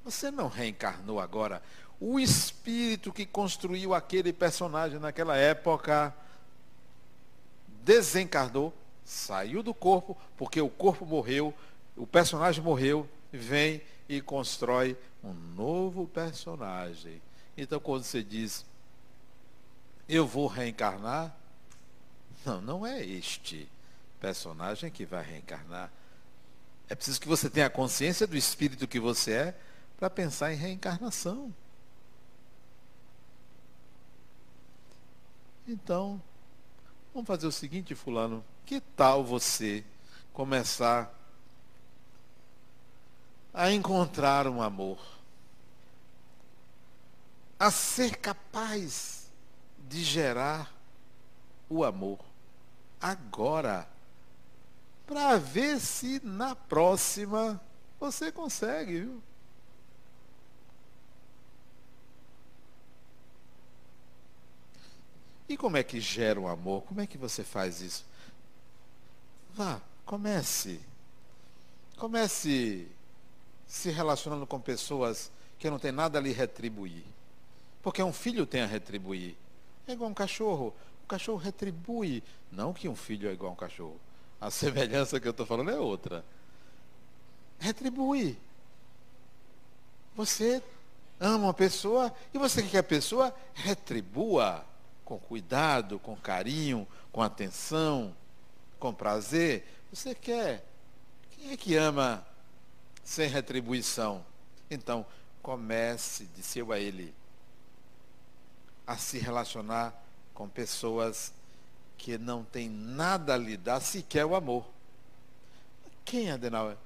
você 0.04 0.30
não 0.30 0.48
reencarnou 0.48 1.20
agora. 1.20 1.62
O 1.98 2.20
espírito 2.20 3.12
que 3.12 3.24
construiu 3.24 3.94
aquele 3.94 4.32
personagem 4.32 4.98
naquela 4.98 5.36
época 5.36 6.14
desencarnou 7.82 8.74
saiu 9.04 9.62
do 9.62 9.74
corpo, 9.74 10.16
porque 10.36 10.60
o 10.60 10.68
corpo 10.68 11.04
morreu, 11.04 11.54
o 11.96 12.06
personagem 12.06 12.62
morreu, 12.62 13.08
vem 13.32 13.82
e 14.08 14.20
constrói 14.20 14.96
um 15.22 15.32
novo 15.32 16.06
personagem. 16.08 17.20
Então, 17.56 17.78
quando 17.78 18.04
você 18.04 18.22
diz, 18.22 18.64
eu 20.08 20.26
vou 20.26 20.46
reencarnar, 20.46 21.34
não, 22.44 22.60
não 22.60 22.86
é 22.86 23.04
este 23.04 23.68
personagem 24.20 24.90
que 24.90 25.04
vai 25.04 25.22
reencarnar. 25.22 25.90
É 26.88 26.94
preciso 26.94 27.20
que 27.20 27.28
você 27.28 27.48
tenha 27.48 27.70
consciência 27.70 28.26
do 28.26 28.36
espírito 28.36 28.86
que 28.86 29.00
você 29.00 29.32
é 29.32 29.54
para 29.98 30.10
pensar 30.10 30.52
em 30.52 30.56
reencarnação. 30.56 31.54
Então, 35.66 36.20
vamos 37.14 37.26
fazer 37.26 37.46
o 37.46 37.52
seguinte, 37.52 37.94
fulano. 37.94 38.44
Que 38.66 38.80
tal 38.80 39.22
você 39.22 39.84
começar 40.32 41.12
a 43.52 43.70
encontrar 43.70 44.46
um 44.46 44.62
amor? 44.62 44.98
A 47.58 47.70
ser 47.70 48.16
capaz 48.16 49.30
de 49.88 50.02
gerar 50.02 50.72
o 51.68 51.84
amor 51.84 52.18
agora, 53.00 53.86
para 55.06 55.36
ver 55.36 55.78
se 55.78 56.20
na 56.24 56.56
próxima 56.56 57.60
você 58.00 58.32
consegue, 58.32 59.00
viu? 59.00 59.22
E 65.46 65.56
como 65.56 65.76
é 65.76 65.82
que 65.82 66.00
gera 66.00 66.40
um 66.40 66.48
amor? 66.48 66.82
Como 66.84 67.02
é 67.02 67.06
que 67.06 67.18
você 67.18 67.44
faz 67.44 67.82
isso? 67.82 68.04
Vá, 69.54 69.80
comece. 70.04 70.80
Comece 71.96 72.88
se 73.68 73.90
relacionando 73.90 74.46
com 74.46 74.60
pessoas 74.60 75.30
que 75.58 75.70
não 75.70 75.78
tem 75.78 75.92
nada 75.92 76.18
a 76.18 76.20
lhe 76.20 76.32
retribuir. 76.32 77.04
Porque 77.80 78.02
um 78.02 78.12
filho 78.12 78.46
tem 78.46 78.62
a 78.62 78.66
retribuir. 78.66 79.36
É 79.86 79.92
igual 79.92 80.10
um 80.10 80.14
cachorro. 80.14 80.74
O 81.04 81.06
cachorro 81.06 81.38
retribui. 81.38 82.22
Não 82.50 82.72
que 82.72 82.88
um 82.88 82.96
filho 82.96 83.28
é 83.28 83.32
igual 83.32 83.52
um 83.52 83.56
cachorro. 83.56 83.96
A 84.40 84.50
semelhança 84.52 85.20
que 85.20 85.28
eu 85.28 85.30
estou 85.30 85.46
falando 85.46 85.70
é 85.70 85.78
outra. 85.78 86.24
Retribui. 87.60 88.36
Você 90.16 90.60
ama 91.20 91.46
uma 91.46 91.54
pessoa 91.54 92.12
e 92.32 92.38
você 92.38 92.60
quer 92.62 92.70
que 92.70 92.76
a 92.78 92.82
pessoa 92.82 93.32
retribua 93.54 94.64
com 95.04 95.16
cuidado, 95.16 96.00
com 96.00 96.16
carinho, 96.16 96.88
com 97.12 97.22
atenção 97.22 98.14
com 98.84 98.92
prazer, 98.92 99.66
você 99.90 100.14
quer. 100.14 100.62
Quem 101.30 101.52
é 101.52 101.56
que 101.56 101.74
ama 101.74 102.22
sem 103.02 103.26
retribuição? 103.30 104.22
Então, 104.70 105.06
comece, 105.42 106.28
disse 106.36 106.58
eu 106.58 106.70
a 106.70 106.78
ele, 106.78 107.14
a 108.86 108.98
se 108.98 109.18
relacionar 109.18 109.94
com 110.34 110.46
pessoas 110.46 111.32
que 111.96 112.18
não 112.18 112.44
têm 112.44 112.68
nada 112.68 113.32
a 113.32 113.38
lhe 113.38 113.56
dar, 113.56 113.80
sequer 113.80 114.26
o 114.26 114.34
amor. 114.34 114.66
Quem, 116.04 116.30
Adenauer? 116.30 116.76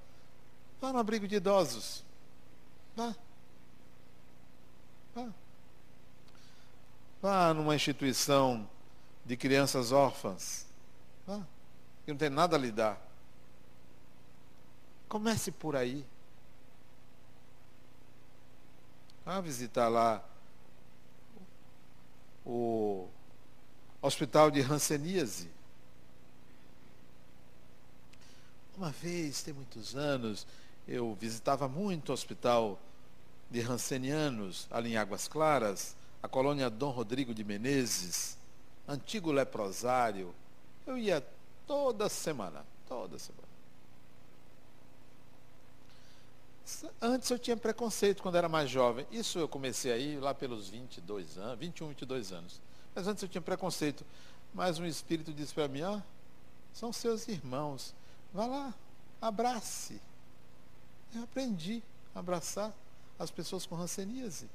Vá 0.81 0.93
no 0.93 1.01
abrigo 1.01 1.27
de 1.27 1.35
idosos. 1.35 2.05
Vá. 2.95 3.13
Vá. 5.17 5.29
Vá 7.21 7.53
numa 7.53 7.75
instituição 7.75 8.71
de 9.27 9.37
crianças 9.37 9.91
órfãs. 9.91 10.65
Vá 11.27 11.45
que 12.09 12.13
não 12.13 12.19
tem 12.19 12.31
nada 12.31 12.57
a 12.57 12.59
lhe 12.59 12.73
dar. 12.73 12.99
Comece 15.11 15.53
por 15.53 15.77
aí. 15.77 16.07
Vá 19.27 19.43
visitar 19.43 19.89
lá 19.89 20.25
o 22.47 23.07
hospital 24.01 24.51
de 24.51 24.63
Hanseníase. 24.63 25.51
Uma 28.75 28.91
vez, 28.91 29.43
tem 29.43 29.53
muitos 29.53 29.95
anos, 29.95 30.47
eu 30.87 31.15
visitava 31.21 31.69
muito 31.69 32.09
o 32.09 32.15
hospital 32.15 32.81
de 33.51 33.61
Hansenianos, 33.61 34.67
ali 34.71 34.95
em 34.95 34.97
Águas 34.97 35.29
Claras, 35.29 35.95
a 36.23 36.29
colônia 36.29 36.71
Dom 36.71 36.89
Rodrigo 36.89 37.35
de 37.35 37.45
Menezes, 37.45 38.39
antigo 38.89 39.31
leprosário. 39.31 40.35
Eu 40.87 40.97
ia 40.97 41.23
Toda 41.69 42.09
semana. 42.09 42.65
Toda 42.89 43.19
semana. 43.19 43.47
Antes 47.01 47.31
eu 47.31 47.39
tinha 47.39 47.57
preconceito 47.57 48.23
quando 48.23 48.37
era 48.37 48.49
mais 48.49 48.69
jovem. 48.69 49.07
Isso 49.11 49.39
eu 49.39 49.49
comecei 49.49 49.93
aí 49.93 50.19
lá 50.19 50.35
pelos 50.35 50.69
22 50.69 51.39
anos, 51.39 51.59
21, 51.59 51.89
22 51.89 52.33
anos. 52.33 52.61
Mas 52.95 53.07
antes 53.07 53.23
eu 53.23 53.29
tinha 53.29 53.41
preconceito. 53.41 54.05
Mas 54.53 54.79
um 54.79 54.87
espírito 54.87 55.33
disse 55.33 55.55
para 55.55 55.69
mim, 55.69 55.83
ó, 55.83 56.01
são 56.73 56.93
seus 56.93 57.29
irmãos. 57.29 57.95
Vá 58.33 58.47
lá, 58.47 58.75
abrace. 59.21 60.01
Eu 61.15 61.23
aprendi 61.23 61.83
a 62.15 62.19
abraçar 62.19 62.73
as 63.19 63.31
pessoas 63.31 63.67
com 63.67 63.75
ranceníase. 63.75 64.49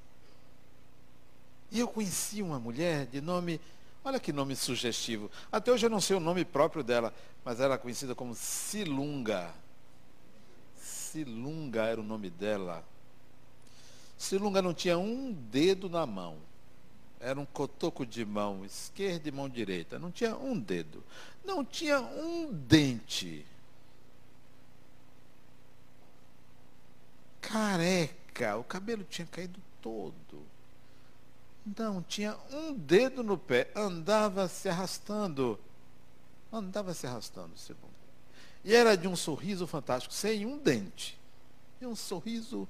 E 1.72 1.80
eu 1.80 1.88
conheci 1.88 2.42
uma 2.42 2.60
mulher 2.60 3.08
de 3.08 3.20
nome, 3.20 3.60
olha 4.04 4.20
que 4.20 4.34
nome 4.34 4.56
sugestivo. 4.56 5.30
Até 5.52 5.72
hoje 5.72 5.86
eu 5.86 5.90
não 5.90 6.02
sei 6.02 6.16
o 6.16 6.20
nome 6.20 6.44
próprio 6.44 6.84
dela, 6.84 7.14
mas 7.44 7.60
era 7.60 7.78
conhecida 7.78 8.14
como 8.14 8.36
Silunga. 8.36 9.54
Silunga 10.76 11.84
era 11.84 12.02
o 12.02 12.04
nome 12.04 12.30
dela. 12.30 12.84
Silunga 14.18 14.62
não 14.62 14.74
tinha 14.74 14.98
um 14.98 15.32
dedo 15.32 15.90
na 15.90 16.06
mão. 16.06 16.38
Era 17.20 17.40
um 17.40 17.46
cotoco 17.46 18.06
de 18.06 18.26
mão 18.26 18.66
esquerda 18.66 19.30
e 19.30 19.32
mão 19.32 19.48
direita. 19.48 19.98
Não 19.98 20.12
tinha 20.12 20.36
um 20.36 20.60
dedo. 20.60 21.04
Não 21.44 21.64
tinha 21.64 22.02
um 22.02 22.52
dente. 22.52 23.46
Careca. 27.40 28.58
O 28.58 28.64
cabelo 28.64 29.04
tinha 29.04 29.28
caído 29.28 29.60
todo. 29.82 30.53
Não 31.66 32.02
tinha 32.02 32.38
um 32.52 32.74
dedo 32.74 33.24
no 33.24 33.38
pé. 33.38 33.72
Andava 33.76 34.48
se 34.48 34.68
arrastando. 34.68 35.60
Andava 36.52 36.94
se 36.94 37.08
arrastando, 37.08 37.58
Silunga. 37.58 37.88
E 38.64 38.74
era 38.74 38.96
de 38.96 39.08
um 39.08 39.16
sorriso 39.16 39.66
fantástico, 39.66 40.14
sem 40.14 40.46
um 40.46 40.58
dente. 40.58 41.20
E 41.82 41.86
um 41.86 41.96
sorriso 41.96 42.68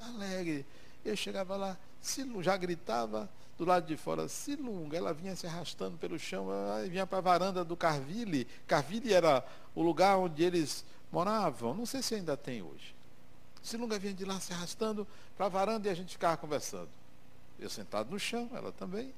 alegre. 0.00 0.66
Eu 1.04 1.16
chegava 1.16 1.56
lá, 1.56 1.76
já 2.40 2.56
gritava 2.56 3.28
do 3.56 3.64
lado 3.64 3.86
de 3.86 3.96
fora, 3.96 4.28
Silunga. 4.28 4.96
Ela 4.96 5.14
vinha 5.14 5.34
se 5.36 5.46
arrastando 5.46 5.96
pelo 5.96 6.18
chão, 6.18 6.48
vinha 6.88 7.06
para 7.06 7.18
a 7.18 7.22
varanda 7.22 7.64
do 7.64 7.76
Carville. 7.76 8.46
Carville 8.66 9.12
era 9.12 9.44
o 9.74 9.82
lugar 9.82 10.18
onde 10.18 10.42
eles 10.42 10.84
moravam. 11.10 11.74
Não 11.74 11.86
sei 11.86 12.02
se 12.02 12.14
ainda 12.14 12.36
tem 12.36 12.62
hoje. 12.62 12.94
Silunga 13.62 13.98
vinha 13.98 14.14
de 14.14 14.24
lá 14.24 14.40
se 14.40 14.52
arrastando 14.52 15.06
para 15.36 15.46
a 15.46 15.48
varanda 15.48 15.88
e 15.88 15.90
a 15.90 15.94
gente 15.94 16.12
ficava 16.12 16.36
conversando. 16.36 17.01
Eu 17.62 17.70
sentado 17.70 18.10
no 18.10 18.18
chão, 18.18 18.50
ela 18.52 18.72
também. 18.72 19.14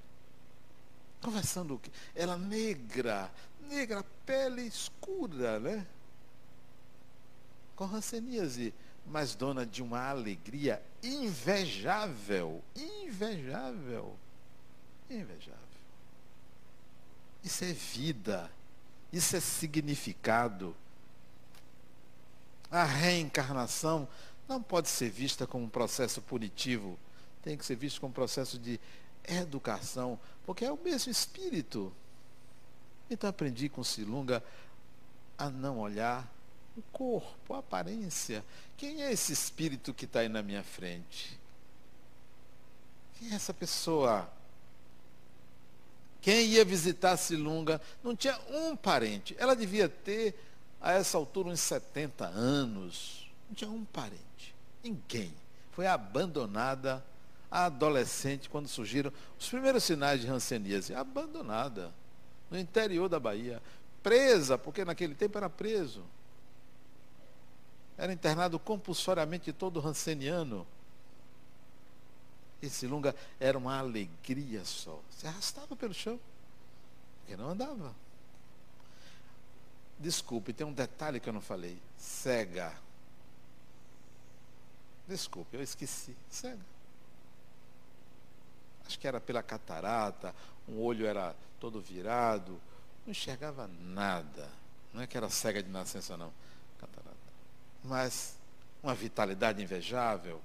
Conversando 1.20 1.74
o 1.74 1.78
quê? 1.78 1.90
Ela 2.14 2.36
negra, 2.36 3.30
negra, 3.68 4.04
pele 4.26 4.62
escura, 4.62 5.58
né? 5.58 5.86
com 7.74 7.84
ranceníase, 7.84 8.72
mas 9.06 9.34
dona 9.34 9.66
de 9.66 9.82
uma 9.82 10.08
alegria 10.08 10.82
invejável, 11.02 12.62
invejável, 12.74 14.16
invejável. 15.10 15.58
Isso 17.42 17.64
é 17.64 17.72
vida, 17.72 18.50
isso 19.12 19.36
é 19.36 19.40
significado. 19.40 20.74
A 22.70 22.84
reencarnação 22.84 24.08
não 24.48 24.62
pode 24.62 24.88
ser 24.88 25.10
vista 25.10 25.46
como 25.46 25.64
um 25.64 25.68
processo 25.68 26.22
punitivo, 26.22 26.98
tem 27.44 27.58
que 27.58 27.64
ser 27.64 27.76
visto 27.76 28.00
como 28.00 28.10
um 28.10 28.14
processo 28.14 28.58
de 28.58 28.80
educação, 29.22 30.18
porque 30.46 30.64
é 30.64 30.72
o 30.72 30.78
mesmo 30.82 31.12
espírito. 31.12 31.92
Então 33.10 33.28
aprendi 33.28 33.68
com 33.68 33.84
Silunga 33.84 34.42
a 35.36 35.50
não 35.50 35.78
olhar 35.78 36.26
o 36.74 36.80
corpo, 36.90 37.52
a 37.52 37.58
aparência. 37.58 38.42
Quem 38.78 39.02
é 39.02 39.12
esse 39.12 39.32
espírito 39.32 39.92
que 39.92 40.06
está 40.06 40.20
aí 40.20 40.28
na 40.28 40.42
minha 40.42 40.64
frente? 40.64 41.38
Quem 43.18 43.30
é 43.30 43.34
essa 43.34 43.52
pessoa? 43.52 44.28
Quem 46.22 46.46
ia 46.46 46.64
visitar 46.64 47.18
Silunga 47.18 47.78
não 48.02 48.16
tinha 48.16 48.40
um 48.48 48.74
parente. 48.74 49.36
Ela 49.38 49.54
devia 49.54 49.86
ter, 49.86 50.34
a 50.80 50.92
essa 50.92 51.18
altura, 51.18 51.50
uns 51.50 51.60
70 51.60 52.24
anos. 52.24 53.30
Não 53.48 53.54
tinha 53.54 53.70
um 53.70 53.84
parente. 53.84 54.54
Ninguém. 54.82 55.34
Foi 55.72 55.86
abandonada, 55.86 57.04
adolescente, 57.54 58.50
quando 58.50 58.66
surgiram 58.66 59.12
os 59.38 59.48
primeiros 59.48 59.84
sinais 59.84 60.20
de 60.20 60.26
ranceníase. 60.26 60.92
Abandonada. 60.92 61.94
No 62.50 62.58
interior 62.58 63.08
da 63.08 63.20
Bahia. 63.20 63.62
Presa, 64.02 64.58
porque 64.58 64.84
naquele 64.84 65.14
tempo 65.14 65.38
era 65.38 65.48
preso. 65.48 66.04
Era 67.96 68.12
internado 68.12 68.58
compulsoriamente 68.58 69.52
todo 69.52 69.78
ranceniano. 69.78 70.66
Esse 72.60 72.88
lunga 72.88 73.14
era 73.38 73.56
uma 73.56 73.78
alegria 73.78 74.64
só. 74.64 75.00
Se 75.10 75.26
arrastava 75.28 75.76
pelo 75.76 75.94
chão. 75.94 76.18
Porque 77.20 77.36
não 77.36 77.50
andava. 77.50 77.94
Desculpe, 79.96 80.52
tem 80.52 80.66
um 80.66 80.72
detalhe 80.72 81.20
que 81.20 81.28
eu 81.28 81.32
não 81.32 81.40
falei. 81.40 81.78
Cega. 81.96 82.74
Desculpe, 85.06 85.56
eu 85.56 85.62
esqueci. 85.62 86.16
Cega. 86.28 86.73
Acho 88.86 88.98
que 88.98 89.08
era 89.08 89.20
pela 89.20 89.42
catarata, 89.42 90.34
um 90.68 90.80
olho 90.80 91.06
era 91.06 91.34
todo 91.58 91.80
virado, 91.80 92.60
não 93.04 93.10
enxergava 93.12 93.68
nada. 93.80 94.48
Não 94.92 95.02
é 95.02 95.06
que 95.06 95.16
era 95.16 95.28
cega 95.28 95.62
de 95.62 95.68
nascença, 95.68 96.16
não 96.16 96.32
mas 97.84 98.36
uma 98.82 98.94
vitalidade 98.94 99.62
invejável. 99.62 100.40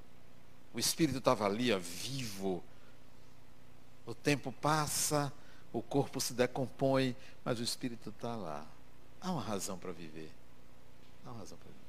O 0.74 0.80
espírito 0.80 1.18
estava 1.20 1.46
ali, 1.46 1.72
ó, 1.72 1.80
vivo. 1.80 2.62
O 4.06 4.14
tempo 4.14 4.52
passa, 4.52 5.32
o 5.72 5.82
corpo 5.82 6.20
se 6.20 6.34
decompõe, 6.34 7.16
mas 7.44 7.60
o 7.60 7.64
espírito 7.64 8.10
está 8.10 8.36
lá. 8.36 8.68
Há 9.22 9.32
uma 9.32 9.42
razão 9.42 9.78
para 9.78 9.92
viver. 9.92 10.32
Há 11.26 11.32
uma 11.32 11.40
razão 11.40 11.58
para 11.58 11.72
viver. 11.72 11.89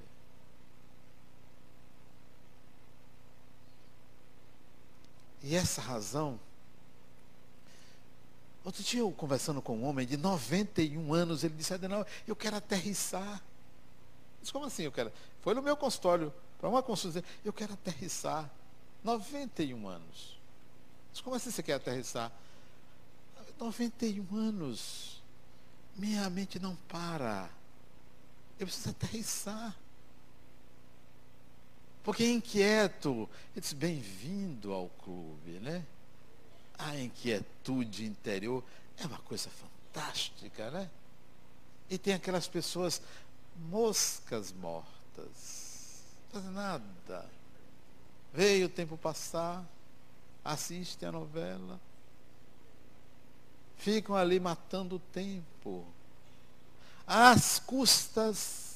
E 5.43 5.55
essa 5.57 5.81
razão. 5.81 6.39
Outro 8.65 8.83
dia 8.83 9.01
eu 9.01 9.11
conversando 9.13 9.63
com 9.63 9.79
um 9.79 9.85
homem 9.85 10.07
de 10.07 10.17
91 10.17 11.15
anos, 11.15 11.43
ele 11.43 11.55
disse, 11.55 11.73
Adenal, 11.73 12.07
eu 12.27 12.37
quero 12.37 12.57
aterrissar. 12.57 13.43
Disse, 14.41 14.53
como 14.53 14.67
assim 14.67 14.83
eu 14.83 14.93
quero? 14.93 15.11
Foi 15.41 15.55
no 15.55 15.63
meu 15.63 15.77
consultório, 15.77 16.33
para 16.59 16.69
uma 16.69 16.83
consulta, 16.83 17.25
eu 17.45 17.53
quero 17.53 17.73
aterrissar. 17.73 18.51
91 19.03 19.89
anos. 19.89 20.39
Disse, 21.11 21.23
como 21.23 21.35
assim 21.37 21.51
você 21.51 21.63
quer 21.63 21.75
aterrissar? 21.75 22.31
91 23.59 24.37
anos. 24.37 25.23
Minha 25.97 26.29
mente 26.31 26.59
não 26.59 26.77
para. 26.89 27.51
Eu 28.59 28.67
preciso 28.67 28.91
aterrissar. 28.91 29.75
Porque 32.03 32.27
inquieto. 32.27 33.29
Ele 33.53 33.61
disse, 33.61 33.75
bem-vindo 33.75 34.73
ao 34.73 34.89
clube, 34.89 35.59
né? 35.61 35.85
A 36.79 36.97
inquietude 36.99 38.07
interior 38.07 38.65
é 38.97 39.07
uma 39.07 39.19
coisa 39.19 39.51
fantástica, 39.51 40.71
né? 40.71 40.91
E 41.89 41.99
tem 41.99 42.15
aquelas 42.15 42.49
pessoas 42.49 43.03
moscas 43.57 44.53
mortas. 44.53 46.03
Não 46.33 46.53
nada. 46.53 47.29
Veio 48.33 48.67
o 48.67 48.71
tempo 48.71 48.97
passar, 48.97 49.65
assistem 50.45 51.09
a 51.09 51.13
novela, 51.13 51.81
ficam 53.77 54.15
ali 54.15 54.39
matando 54.39 54.97
o 54.97 55.01
tempo, 55.01 55.85
às 57.05 57.59
custas 57.59 58.70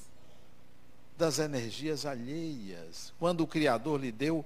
das 1.16 1.38
energias 1.38 2.04
alheias, 2.04 3.12
quando 3.18 3.42
o 3.42 3.46
Criador 3.46 4.00
lhe 4.00 4.10
deu 4.10 4.44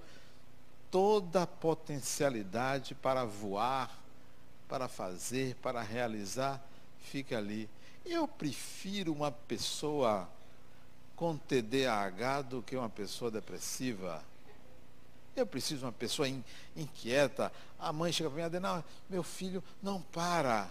toda 0.91 1.43
a 1.43 1.47
potencialidade 1.47 2.95
para 2.95 3.25
voar, 3.25 3.99
para 4.69 4.89
fazer, 4.89 5.55
para 5.57 5.83
realizar, 5.83 6.63
fica 7.01 7.39
ali 7.39 7.69
eu 8.09 8.27
prefiro 8.27 9.13
uma 9.13 9.31
pessoa 9.31 10.29
com 11.15 11.37
TDAH 11.37 12.43
do 12.43 12.63
que 12.63 12.77
uma 12.77 12.89
pessoa 12.89 13.31
depressiva. 13.31 14.23
Eu 15.37 15.47
preciso 15.47 15.81
de 15.81 15.85
uma 15.85 15.93
pessoa 15.93 16.29
in, 16.29 16.43
inquieta. 16.77 17.53
A 17.79 17.93
mãe 17.93 18.13
chega 18.13 18.31
para 18.31 18.41
mim 18.41 18.47
e 18.47 18.51
diz, 18.51 18.61
não, 18.61 18.83
meu 19.09 19.23
filho 19.23 19.63
não 19.83 20.01
para. 20.01 20.69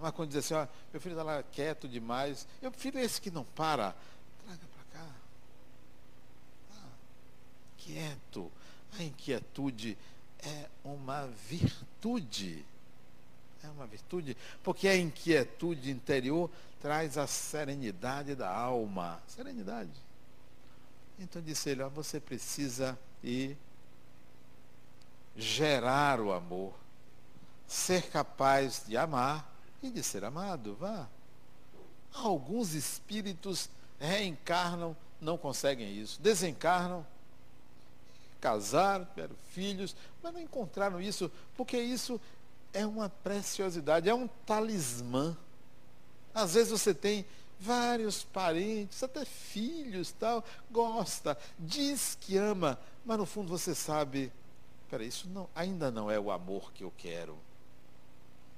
Mas 0.00 0.12
quando 0.12 0.30
diz 0.30 0.38
assim, 0.38 0.54
ó, 0.54 0.66
meu 0.92 1.00
filho 1.00 1.12
está 1.12 1.22
lá 1.22 1.42
quieto 1.42 1.88
demais, 1.88 2.46
eu 2.62 2.70
prefiro 2.70 2.98
esse 2.98 3.20
que 3.20 3.30
não 3.30 3.44
para. 3.44 3.94
Traga 4.46 4.60
para 4.74 5.00
cá. 5.00 5.06
Ah, 6.72 6.88
quieto. 7.90 8.50
A 8.98 9.02
inquietude 9.02 9.96
é 10.42 10.66
uma 10.84 11.26
virtude. 11.48 12.64
É 13.62 13.68
uma 13.68 13.86
virtude, 13.86 14.36
porque 14.62 14.88
a 14.88 14.96
inquietude 14.96 15.90
interior 15.90 16.50
traz 16.80 17.18
a 17.18 17.26
serenidade 17.26 18.34
da 18.34 18.48
alma. 18.50 19.20
Serenidade. 19.26 19.90
Então 21.18 21.42
disse 21.42 21.68
ele, 21.68 21.82
ó, 21.82 21.88
você 21.90 22.18
precisa 22.18 22.98
ir 23.22 23.58
gerar 25.36 26.20
o 26.20 26.32
amor, 26.32 26.72
ser 27.66 28.08
capaz 28.10 28.82
de 28.86 28.96
amar 28.96 29.54
e 29.82 29.90
de 29.90 30.02
ser 30.02 30.24
amado. 30.24 30.74
Vá. 30.80 31.06
Alguns 32.14 32.72
espíritos 32.72 33.68
reencarnam, 33.98 34.96
não 35.20 35.36
conseguem 35.36 35.94
isso. 35.98 36.20
Desencarnam, 36.22 37.06
casaram, 38.40 39.04
tiveram 39.04 39.36
filhos, 39.52 39.94
mas 40.22 40.32
não 40.32 40.40
encontraram 40.40 41.00
isso, 41.00 41.30
porque 41.56 41.78
isso 41.78 42.20
é 42.72 42.86
uma 42.86 43.08
preciosidade, 43.08 44.08
é 44.08 44.14
um 44.14 44.28
talismã. 44.46 45.36
Às 46.34 46.54
vezes 46.54 46.70
você 46.70 46.94
tem 46.94 47.24
vários 47.58 48.24
parentes, 48.24 49.02
até 49.02 49.24
filhos, 49.24 50.12
tal, 50.12 50.42
gosta, 50.70 51.36
diz 51.58 52.16
que 52.20 52.36
ama, 52.36 52.78
mas 53.04 53.18
no 53.18 53.26
fundo 53.26 53.48
você 53.48 53.74
sabe, 53.74 54.32
peraí, 54.88 55.08
isso 55.08 55.28
não, 55.28 55.48
ainda 55.54 55.90
não 55.90 56.10
é 56.10 56.18
o 56.18 56.30
amor 56.30 56.72
que 56.72 56.82
eu 56.82 56.92
quero. 56.96 57.36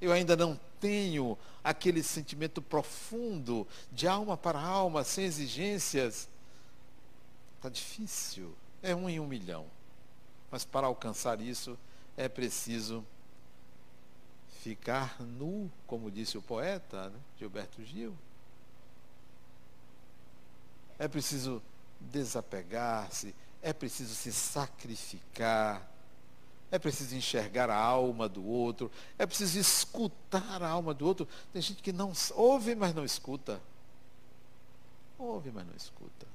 Eu 0.00 0.12
ainda 0.12 0.36
não 0.36 0.58
tenho 0.80 1.38
aquele 1.62 2.02
sentimento 2.02 2.60
profundo 2.60 3.66
de 3.90 4.08
alma 4.08 4.36
para 4.36 4.60
alma, 4.60 5.04
sem 5.04 5.24
exigências. 5.24 6.28
Está 7.56 7.68
difícil. 7.68 8.52
É 8.82 8.94
um 8.94 9.08
em 9.08 9.20
um 9.20 9.26
milhão. 9.26 9.66
Mas 10.50 10.64
para 10.64 10.86
alcançar 10.86 11.40
isso 11.40 11.78
é 12.16 12.28
preciso 12.28 13.04
ficar 14.62 15.20
nu, 15.20 15.70
como 15.86 16.10
disse 16.10 16.38
o 16.38 16.42
poeta 16.42 17.10
né, 17.10 17.18
Gilberto 17.38 17.82
Gil. 17.84 18.16
É 20.98 21.08
preciso 21.08 21.62
desapegar-se, 21.98 23.34
é 23.60 23.72
preciso 23.72 24.14
se 24.14 24.32
sacrificar, 24.32 25.88
é 26.70 26.78
preciso 26.78 27.16
enxergar 27.16 27.70
a 27.70 27.76
alma 27.76 28.28
do 28.28 28.44
outro, 28.46 28.90
é 29.18 29.26
preciso 29.26 29.58
escutar 29.58 30.62
a 30.62 30.68
alma 30.68 30.94
do 30.94 31.06
outro. 31.06 31.26
Tem 31.52 31.60
gente 31.60 31.82
que 31.82 31.92
não 31.92 32.12
ouve, 32.34 32.74
mas 32.74 32.94
não 32.94 33.04
escuta. 33.04 33.60
Ouve, 35.18 35.50
mas 35.50 35.66
não 35.66 35.74
escuta. 35.74 36.26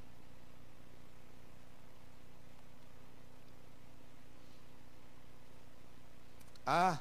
Há 6.67 6.99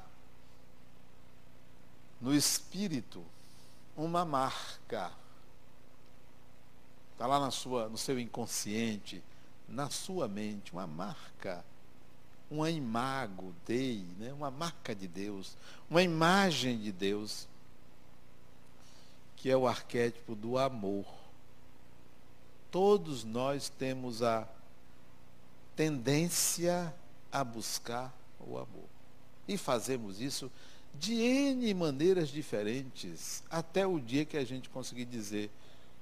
no 2.21 2.35
espírito 2.35 3.23
uma 3.97 4.25
marca. 4.25 5.13
Está 7.13 7.27
lá 7.27 7.39
na 7.41 7.51
sua, 7.51 7.89
no 7.89 7.99
seu 7.99 8.19
inconsciente, 8.19 9.23
na 9.69 9.91
sua 9.91 10.29
mente, 10.29 10.73
uma 10.73 10.87
marca 10.87 11.65
uma 12.51 12.71
imago 12.71 13.55
dei, 13.67 14.05
né? 14.19 14.33
uma 14.33 14.51
marca 14.51 14.95
de 14.95 15.09
Deus, 15.09 15.57
uma 15.91 16.03
imagem 16.03 16.79
de 16.79 16.93
Deus, 16.93 17.49
que 19.37 19.51
é 19.51 19.57
o 19.57 19.67
arquétipo 19.67 20.35
do 20.35 20.57
amor. 20.57 21.07
Todos 22.71 23.25
nós 23.25 23.69
temos 23.69 24.23
a 24.23 24.47
tendência 25.75 26.95
a 27.33 27.43
buscar 27.43 28.15
o 28.41 28.57
amor. 28.59 28.96
E 29.49 29.57
fazemos 29.57 30.21
isso 30.21 30.51
de 30.99 31.15
N 31.15 31.75
maneiras 31.75 32.29
diferentes, 32.29 33.43
até 33.51 33.87
o 33.87 34.01
dia 34.01 34.25
que 34.25 34.37
a 34.37 34.45
gente 34.45 34.69
conseguir 34.69 35.05
dizer, 35.05 35.51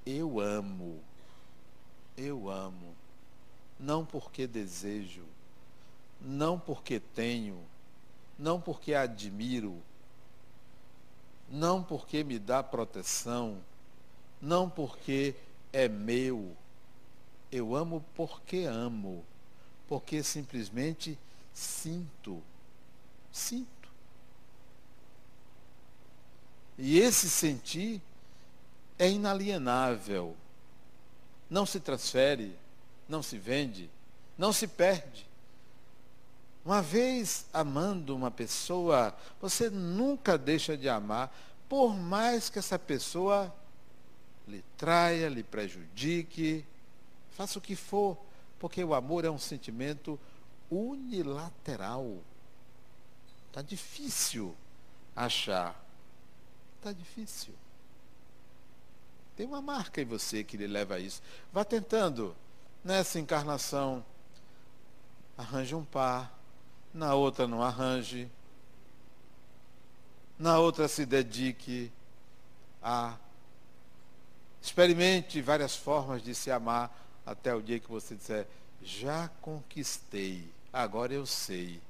eu 0.07 0.38
amo, 0.38 1.01
eu 2.16 2.49
amo, 2.49 2.95
não 3.78 4.05
porque 4.05 4.47
desejo, 4.47 5.24
não 6.20 6.59
porque 6.59 7.01
tenho, 7.01 7.59
não 8.38 8.61
porque 8.61 8.95
admiro, 8.95 9.82
não 11.51 11.82
porque 11.82 12.22
me 12.22 12.38
dá 12.38 12.62
proteção, 12.62 13.59
não 14.40 14.68
porque 14.68 15.34
é 15.72 15.88
meu. 15.88 16.57
Eu 17.51 17.74
amo 17.74 18.05
porque 18.14 18.64
amo, 18.64 19.24
porque 19.86 20.22
simplesmente 20.22 21.18
sinto. 21.53 22.42
Sinto. 23.35 23.89
E 26.78 27.01
esse 27.01 27.28
sentir 27.28 28.01
é 28.97 29.11
inalienável. 29.11 30.37
Não 31.51 31.66
se 31.66 31.80
transfere, 31.80 32.57
não 33.09 33.24
se 33.24 33.37
vende, 33.37 33.91
não 34.39 34.53
se 34.53 34.68
perde. 34.68 35.26
Uma 36.64 36.80
vez 36.80 37.47
amando 37.53 38.14
uma 38.14 38.30
pessoa, 38.30 39.12
você 39.41 39.68
nunca 39.68 40.39
deixa 40.39 40.76
de 40.76 40.89
amar, 40.89 41.37
por 41.68 41.93
mais 41.97 42.49
que 42.49 42.61
essa 42.61 42.78
pessoa 42.78 43.53
lhe 44.47 44.62
traia, 44.76 45.28
lhe 45.28 45.43
prejudique, 45.43 46.64
faça 47.32 47.59
o 47.59 47.62
que 47.62 47.74
for, 47.74 48.16
porque 48.61 48.82
o 48.85 48.95
amor 48.95 49.24
é 49.24 49.30
um 49.30 49.41
sentimento 49.41 50.20
unilateral. 50.70 52.22
Está 53.55 53.63
difícil 53.63 54.53
achar. 55.15 55.81
Está 56.77 56.91
difícil. 56.91 57.55
Tem 59.37 59.47
uma 59.47 59.63
marca 59.63 60.03
em 60.03 60.05
você 60.05 60.43
que 60.43 60.57
lhe 60.57 60.67
leva 60.67 60.97
a 60.97 60.99
isso. 60.99 61.23
Vá 61.53 61.65
tentando. 61.65 62.35
Nessa 62.83 63.21
encarnação, 63.21 64.05
arranje 65.39 65.73
um 65.73 65.85
par, 65.85 66.37
na 66.93 67.15
outra 67.15 67.47
não 67.47 67.63
arranje, 67.63 68.29
na 70.37 70.59
outra 70.59 70.89
se 70.89 71.07
dedique 71.07 71.93
a. 72.83 73.17
Experimente 74.61 75.41
várias 75.41 75.77
formas 75.77 76.21
de 76.25 76.35
se 76.35 76.51
amar 76.51 76.93
até 77.25 77.55
o 77.55 77.63
dia 77.63 77.79
que 77.79 77.89
você 77.89 78.17
disser, 78.17 78.49
já 78.83 79.29
conquistei, 79.41 80.53
agora 80.73 81.15
eu 81.15 81.25
sei. 81.25 81.81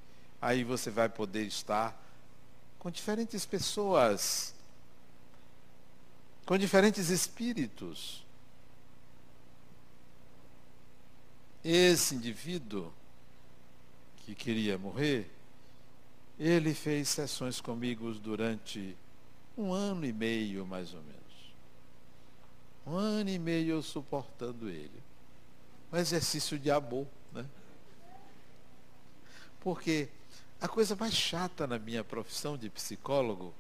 Aí 0.45 0.63
você 0.63 0.91
vai 0.91 1.09
poder 1.09 1.47
estar 1.47 1.99
com 2.79 2.91
diferentes 2.91 3.47
pessoas, 3.47 4.55
com 6.45 6.59
diferentes 6.59 7.09
espíritos. 7.09 8.23
Esse 11.65 12.15
indivíduo 12.15 12.93
que 14.19 14.35
queria 14.35 14.77
morrer, 14.77 15.31
ele 16.39 16.75
fez 16.75 17.09
sessões 17.09 17.59
comigo 17.59 18.13
durante 18.13 18.95
um 19.57 19.73
ano 19.73 20.05
e 20.05 20.13
meio, 20.13 20.67
mais 20.67 20.93
ou 20.93 21.01
menos. 21.01 21.55
Um 22.87 22.97
ano 22.97 23.31
e 23.31 23.39
meio 23.39 23.77
eu 23.77 23.83
suportando 23.83 24.69
ele. 24.69 25.03
Um 25.91 25.97
exercício 25.97 26.59
de 26.59 26.71
amor, 26.71 27.07
né? 27.33 27.47
Porque 29.59 30.11
a 30.65 30.69
coisa 30.69 30.97
mais 30.97 31.13
chata 31.13 31.67
na 31.67 31.79
minha 31.79 32.03
profissão 32.03 32.57
de 32.57 32.71
psicólogo 32.71 33.53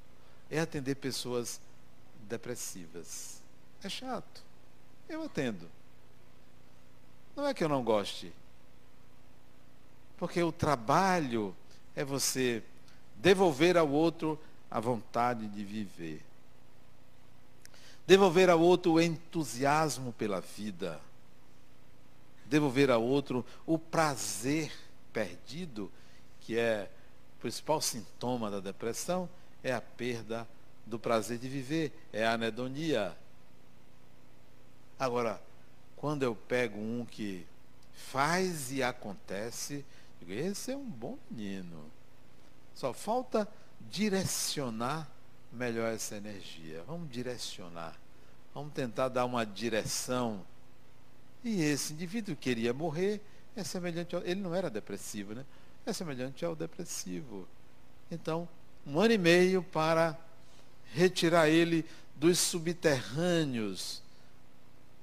é 0.50 0.58
atender 0.58 0.94
pessoas 0.94 1.60
depressivas. 2.26 3.42
É 3.82 3.90
chato. 3.90 4.42
Eu 5.06 5.22
atendo. 5.22 5.68
Não 7.36 7.46
é 7.46 7.52
que 7.52 7.62
eu 7.62 7.68
não 7.68 7.84
goste. 7.84 8.32
Porque 10.16 10.42
o 10.42 10.50
trabalho 10.50 11.54
é 11.94 12.02
você 12.02 12.62
devolver 13.16 13.76
ao 13.76 13.90
outro 13.90 14.40
a 14.70 14.80
vontade 14.80 15.46
de 15.46 15.62
viver. 15.62 16.24
Devolver 18.06 18.48
ao 18.48 18.60
outro 18.60 18.92
o 18.92 19.00
entusiasmo 19.00 20.10
pela 20.14 20.40
vida. 20.40 20.98
Devolver 22.46 22.90
ao 22.90 23.02
outro 23.02 23.44
o 23.66 23.78
prazer 23.78 24.72
perdido, 25.12 25.92
que 26.44 26.58
é 26.58 26.90
o 27.36 27.40
principal 27.40 27.80
sintoma 27.80 28.50
da 28.50 28.60
depressão, 28.60 29.28
é 29.62 29.72
a 29.72 29.80
perda 29.80 30.46
do 30.86 30.98
prazer 30.98 31.38
de 31.38 31.48
viver, 31.48 31.92
é 32.12 32.24
a 32.26 32.34
anedonia. 32.34 33.16
Agora, 34.98 35.40
quando 35.96 36.22
eu 36.22 36.34
pego 36.34 36.78
um 36.78 37.04
que 37.04 37.46
faz 37.92 38.70
e 38.70 38.82
acontece, 38.82 39.84
Digo, 40.24 40.32
esse 40.32 40.72
é 40.72 40.76
um 40.76 40.88
bom 40.88 41.18
menino. 41.30 41.90
Só 42.74 42.92
falta 42.92 43.46
direcionar 43.90 45.08
melhor 45.52 45.92
essa 45.92 46.16
energia. 46.16 46.82
Vamos 46.86 47.10
direcionar. 47.10 47.98
Vamos 48.54 48.72
tentar 48.72 49.08
dar 49.08 49.24
uma 49.26 49.44
direção. 49.44 50.44
E 51.42 51.62
esse 51.62 51.92
indivíduo 51.92 52.34
queria 52.34 52.72
morrer, 52.72 53.20
é 53.54 53.62
semelhante 53.62 54.16
ao, 54.16 54.22
ele 54.22 54.40
não 54.40 54.54
era 54.54 54.70
depressivo, 54.70 55.34
né? 55.34 55.44
É 55.86 55.92
semelhante 55.92 56.44
ao 56.44 56.56
depressivo. 56.56 57.46
Então, 58.10 58.48
um 58.86 59.00
ano 59.00 59.14
e 59.14 59.18
meio 59.18 59.62
para 59.62 60.18
retirar 60.92 61.48
ele 61.48 61.84
dos 62.16 62.38
subterrâneos 62.38 64.02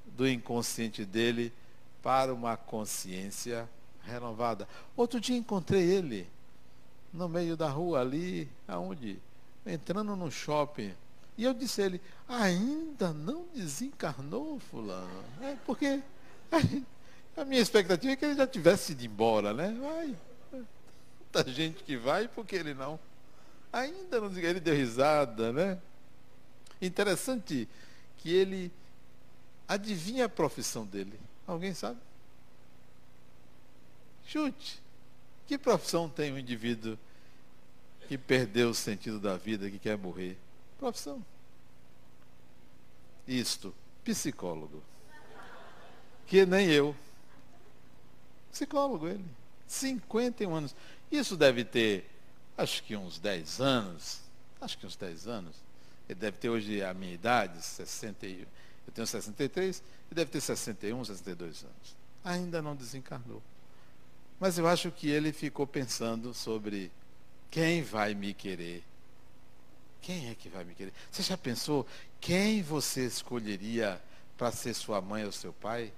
do 0.06 0.28
inconsciente 0.28 1.06
dele 1.06 1.54
para 2.02 2.34
uma 2.34 2.58
consciência 2.58 3.70
renovada. 4.04 4.68
Outro 4.96 5.20
dia 5.20 5.38
encontrei 5.38 5.84
ele 5.84 6.28
no 7.14 7.28
meio 7.28 7.56
da 7.56 7.70
rua 7.70 8.02
ali, 8.02 8.50
aonde? 8.68 9.20
Entrando 9.66 10.16
no 10.16 10.32
shopping. 10.32 10.94
E 11.38 11.44
eu 11.44 11.54
disse 11.54 11.82
a 11.82 11.86
ele, 11.86 12.02
ainda 12.28 13.14
não 13.14 13.46
desencarnou, 13.54 14.60
fulano? 14.60 15.24
É 15.42 15.56
porque 15.66 16.02
a 17.38 17.46
minha 17.46 17.62
expectativa 17.62 18.14
é 18.14 18.16
que 18.16 18.26
ele 18.26 18.36
já 18.36 18.48
tivesse 18.48 18.94
ido 18.94 19.06
embora, 19.06 19.54
né? 19.54 19.78
Vai. 19.80 20.16
Tanta 21.32 21.50
gente 21.50 21.84
que 21.84 21.96
vai, 21.96 22.28
por 22.28 22.46
que 22.46 22.56
ele 22.56 22.74
não? 22.74 23.00
Ainda 23.72 24.20
não 24.20 24.36
ele 24.38 24.60
deu 24.60 24.76
risada, 24.76 25.54
né? 25.54 25.80
Interessante 26.82 27.70
que 28.18 28.34
ele 28.34 28.72
adivinha 29.68 30.26
a 30.26 30.30
profissão 30.30 30.86
dele. 30.86 31.18
Alguém 31.48 31.74
sabe? 31.74 32.00
Chute. 34.26 34.82
Que 35.48 35.58
profissão 35.58 36.10
tem 36.10 36.34
um 36.34 36.38
indivíduo 36.38 36.98
que 38.08 38.18
perdeu 38.18 38.70
o 38.70 38.76
sentido 38.76 39.20
da 39.20 39.38
vida, 39.38 39.70
que 39.70 39.80
quer 39.80 39.98
morrer? 39.98 40.38
Profissão. 40.78 41.26
Isto, 43.28 43.74
psicólogo. 44.04 44.84
Que 46.28 46.46
nem 46.46 46.68
eu. 46.70 46.96
Psicólogo 48.52 49.08
ele. 49.08 49.26
51 49.72 50.54
anos. 50.54 50.76
Isso 51.12 51.38
deve 51.38 51.64
ter, 51.64 52.10
acho 52.58 52.84
que 52.84 52.96
uns 52.96 53.20
10 53.20 53.62
anos. 53.62 54.20
Acho 54.60 54.78
que 54.78 54.86
uns 54.86 54.96
10 54.96 55.28
anos. 55.28 55.56
Ele 56.10 56.20
deve 56.20 56.38
ter 56.38 56.50
hoje 56.50 56.84
a 56.84 56.94
minha 56.94 57.14
idade, 57.14 57.62
60, 57.62 58.26
eu 58.26 58.46
tenho 58.94 59.08
63, 59.08 59.84
ele 60.10 60.16
deve 60.16 60.30
ter 60.30 60.42
61, 60.42 61.06
62 61.06 61.64
anos. 61.64 61.96
Ainda 62.24 62.62
não 62.62 62.76
desencarnou. 62.76 63.42
Mas 64.40 64.58
eu 64.58 64.68
acho 64.68 64.92
que 64.92 65.10
ele 65.10 65.32
ficou 65.32 65.66
pensando 65.66 66.34
sobre 66.34 66.92
quem 67.50 67.82
vai 67.82 68.14
me 68.14 68.34
querer. 68.34 68.84
Quem 70.02 70.30
é 70.30 70.36
que 70.36 70.50
vai 70.50 70.64
me 70.64 70.74
querer? 70.74 70.92
Você 71.12 71.22
já 71.22 71.38
pensou 71.38 71.88
quem 72.20 72.62
você 72.62 73.06
escolheria 73.06 74.02
para 74.38 74.52
ser 74.52 74.74
sua 74.74 75.00
mãe 75.00 75.24
ou 75.24 75.32
seu 75.32 75.54
pai? 75.54 75.94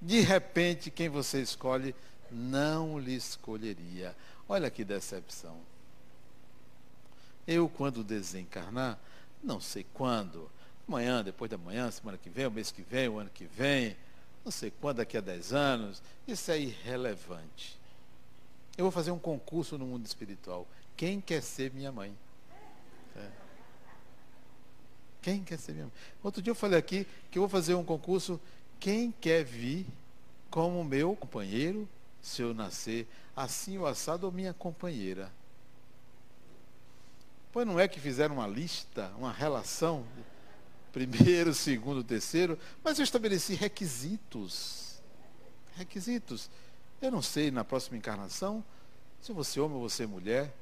De 0.00 0.20
repente, 0.20 0.90
quem 0.90 1.08
você 1.08 1.40
escolhe 1.42 1.94
não 2.32 2.98
lhe 2.98 3.14
escolheria. 3.14 4.16
Olha 4.48 4.70
que 4.70 4.84
decepção. 4.84 5.58
Eu, 7.46 7.68
quando 7.68 8.04
desencarnar, 8.04 8.98
não 9.42 9.60
sei 9.60 9.86
quando, 9.94 10.50
amanhã, 10.86 11.22
depois 11.22 11.50
da 11.50 11.58
manhã, 11.58 11.90
semana 11.90 12.18
que 12.18 12.28
vem, 12.28 12.46
o 12.46 12.50
mês 12.50 12.70
que 12.70 12.82
vem, 12.82 13.08
o 13.08 13.18
ano 13.18 13.30
que 13.30 13.44
vem, 13.44 13.96
não 14.44 14.52
sei 14.52 14.70
quando, 14.70 14.98
daqui 14.98 15.16
a 15.16 15.20
10 15.20 15.52
anos, 15.52 16.02
isso 16.26 16.50
é 16.50 16.58
irrelevante. 16.58 17.78
Eu 18.76 18.84
vou 18.84 18.90
fazer 18.90 19.10
um 19.10 19.18
concurso 19.18 19.76
no 19.76 19.86
mundo 19.86 20.06
espiritual. 20.06 20.66
Quem 20.96 21.20
quer 21.20 21.42
ser 21.42 21.72
minha 21.72 21.92
mãe? 21.92 22.16
É. 23.16 23.28
Quem 25.22 25.44
quer 25.44 25.58
ser 25.58 25.72
minha 25.72 25.84
mãe? 25.84 25.94
Outro 26.22 26.40
dia 26.40 26.50
eu 26.50 26.54
falei 26.54 26.78
aqui 26.78 27.06
que 27.30 27.38
eu 27.38 27.42
vou 27.42 27.48
fazer 27.48 27.74
um 27.74 27.84
concurso. 27.84 28.40
Quem 28.78 29.12
quer 29.12 29.44
vir 29.44 29.86
como 30.50 30.82
meu 30.82 31.14
companheiro, 31.14 31.88
se 32.20 32.42
eu 32.42 32.52
nascer 32.52 33.08
assim 33.34 33.78
o 33.78 33.86
assado 33.86 34.26
ou 34.26 34.32
minha 34.32 34.52
companheira? 34.52 35.32
Pois 37.52 37.66
não 37.66 37.80
é 37.80 37.88
que 37.88 37.98
fizeram 37.98 38.36
uma 38.36 38.46
lista, 38.46 39.12
uma 39.18 39.32
relação 39.32 40.06
primeiro, 40.92 41.52
segundo, 41.54 42.04
terceiro, 42.04 42.58
mas 42.82 42.98
eu 42.98 43.04
estabeleci 43.04 43.54
requisitos. 43.54 45.00
Requisitos. 45.76 46.50
Eu 47.00 47.10
não 47.10 47.22
sei 47.22 47.50
na 47.50 47.64
próxima 47.64 47.96
encarnação 47.96 48.62
se 49.20 49.30
eu 49.30 49.34
vou 49.34 49.44
ser 49.44 49.60
homem 49.60 49.76
ou 49.76 50.08
mulher, 50.08 50.54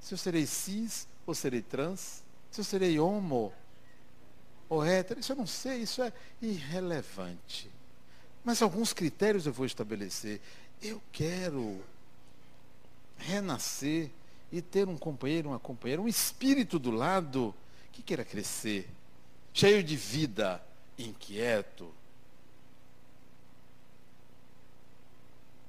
se 0.00 0.14
eu 0.14 0.18
serei 0.18 0.46
cis 0.46 1.08
ou 1.26 1.34
serei 1.34 1.62
trans, 1.62 2.22
se 2.50 2.60
eu 2.60 2.64
serei 2.64 2.98
homo 2.98 3.52
ou 4.68 4.84
hétero, 4.84 5.18
isso 5.18 5.32
eu 5.32 5.36
não 5.36 5.46
sei, 5.46 5.78
isso 5.78 6.02
é 6.02 6.12
irrelevante. 6.40 7.70
Mas 8.44 8.60
alguns 8.60 8.92
critérios 8.92 9.46
eu 9.46 9.52
vou 9.52 9.66
estabelecer. 9.66 10.40
Eu 10.82 11.00
quero 11.12 11.82
renascer 13.16 14.10
e 14.52 14.60
ter 14.60 14.88
um 14.88 14.96
companheiro, 14.96 15.48
uma 15.48 15.58
companheira, 15.58 16.02
um 16.02 16.08
espírito 16.08 16.78
do 16.78 16.90
lado 16.90 17.54
que 17.92 18.02
queira 18.02 18.24
crescer, 18.24 18.88
cheio 19.52 19.82
de 19.82 19.96
vida, 19.96 20.62
inquieto, 20.98 21.92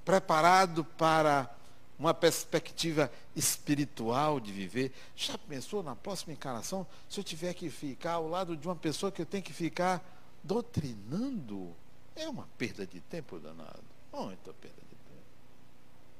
preparado 0.03 0.83
para 0.83 1.49
uma 1.97 2.13
perspectiva 2.13 3.11
espiritual 3.35 4.39
de 4.39 4.51
viver. 4.51 4.93
Já 5.15 5.37
pensou 5.37 5.81
na 5.81 5.95
próxima 5.95 6.33
encarnação, 6.33 6.85
se 7.09 7.19
eu 7.19 7.23
tiver 7.23 7.53
que 7.53 7.69
ficar 7.69 8.13
ao 8.13 8.27
lado 8.27 8.55
de 8.55 8.67
uma 8.67 8.75
pessoa 8.75 9.11
que 9.11 9.21
eu 9.21 9.25
tenho 9.25 9.43
que 9.43 9.53
ficar 9.53 10.03
doutrinando? 10.43 11.73
É 12.15 12.29
uma 12.29 12.47
perda 12.57 12.85
de 12.85 12.99
tempo 12.99 13.39
danado. 13.39 13.83
Muita 14.13 14.53
perda 14.53 14.81
de. 14.89 14.94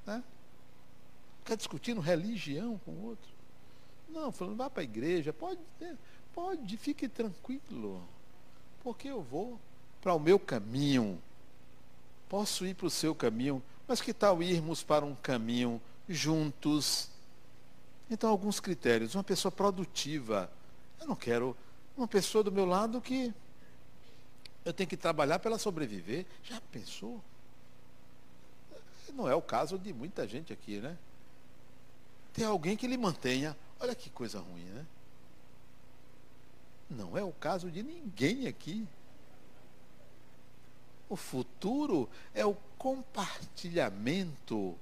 Né? 0.05 0.23
Ficar 1.39 1.55
discutindo 1.55 2.01
religião 2.01 2.79
com 2.85 2.91
o 2.91 3.05
outro. 3.05 3.29
Não, 4.09 4.31
falando, 4.31 4.57
vá 4.57 4.69
para 4.69 4.81
a 4.81 4.83
igreja, 4.83 5.33
pode, 5.33 5.59
pode, 6.33 6.77
fique 6.77 7.07
tranquilo. 7.07 8.01
Porque 8.83 9.07
eu 9.07 9.21
vou 9.21 9.59
para 10.01 10.13
o 10.13 10.19
meu 10.19 10.39
caminho. 10.39 11.21
Posso 12.29 12.65
ir 12.65 12.75
para 12.75 12.87
o 12.87 12.89
seu 12.89 13.13
caminho, 13.13 13.61
mas 13.87 14.01
que 14.01 14.13
tal 14.13 14.41
irmos 14.41 14.83
para 14.83 15.05
um 15.05 15.15
caminho 15.15 15.81
juntos? 16.07 17.09
Então, 18.09 18.29
alguns 18.29 18.59
critérios. 18.59 19.15
Uma 19.15 19.23
pessoa 19.23 19.51
produtiva. 19.51 20.49
Eu 20.99 21.07
não 21.07 21.15
quero 21.15 21.55
uma 21.97 22.07
pessoa 22.07 22.43
do 22.43 22.51
meu 22.51 22.65
lado 22.65 23.01
que 23.01 23.33
eu 24.63 24.73
tenho 24.73 24.89
que 24.89 24.97
trabalhar 24.97 25.39
para 25.39 25.51
ela 25.51 25.59
sobreviver. 25.59 26.25
Já 26.43 26.59
pensou? 26.71 27.23
Não 29.15 29.29
é 29.29 29.33
o 29.33 29.41
caso 29.41 29.79
de 29.79 29.93
muita 29.93 30.27
gente 30.27 30.51
aqui, 30.51 30.79
né? 30.79 30.97
Tem 32.33 32.45
alguém 32.45 32.75
que 32.75 32.85
lhe 32.85 32.97
mantenha. 32.97 33.55
Olha 33.79 33.95
que 33.95 34.09
coisa 34.09 34.39
ruim, 34.39 34.65
né? 34.65 34.85
Não 36.89 37.17
é 37.17 37.23
o 37.23 37.31
caso 37.31 37.71
de 37.71 37.81
ninguém 37.81 38.45
aqui. 38.47 38.85
O 41.07 41.15
futuro 41.15 42.09
é 42.33 42.45
o 42.45 42.57
compartilhamento 42.77 44.75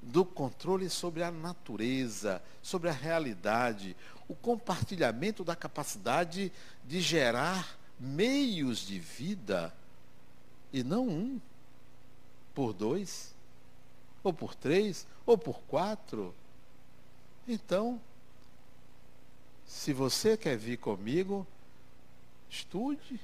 do 0.00 0.24
controle 0.24 0.88
sobre 0.88 1.22
a 1.22 1.30
natureza, 1.30 2.40
sobre 2.62 2.88
a 2.88 2.92
realidade, 2.92 3.96
o 4.28 4.34
compartilhamento 4.34 5.44
da 5.44 5.56
capacidade 5.56 6.52
de 6.86 7.00
gerar 7.00 7.76
meios 7.98 8.78
de 8.78 8.98
vida 8.98 9.74
e 10.72 10.82
não 10.82 11.06
um 11.06 11.40
por 12.54 12.72
dois 12.72 13.34
ou 14.22 14.32
por 14.32 14.54
três, 14.54 15.06
ou 15.24 15.36
por 15.36 15.60
quatro. 15.62 16.34
Então, 17.48 18.00
se 19.66 19.92
você 19.92 20.36
quer 20.36 20.56
vir 20.56 20.78
comigo, 20.78 21.46
estude, 22.48 23.20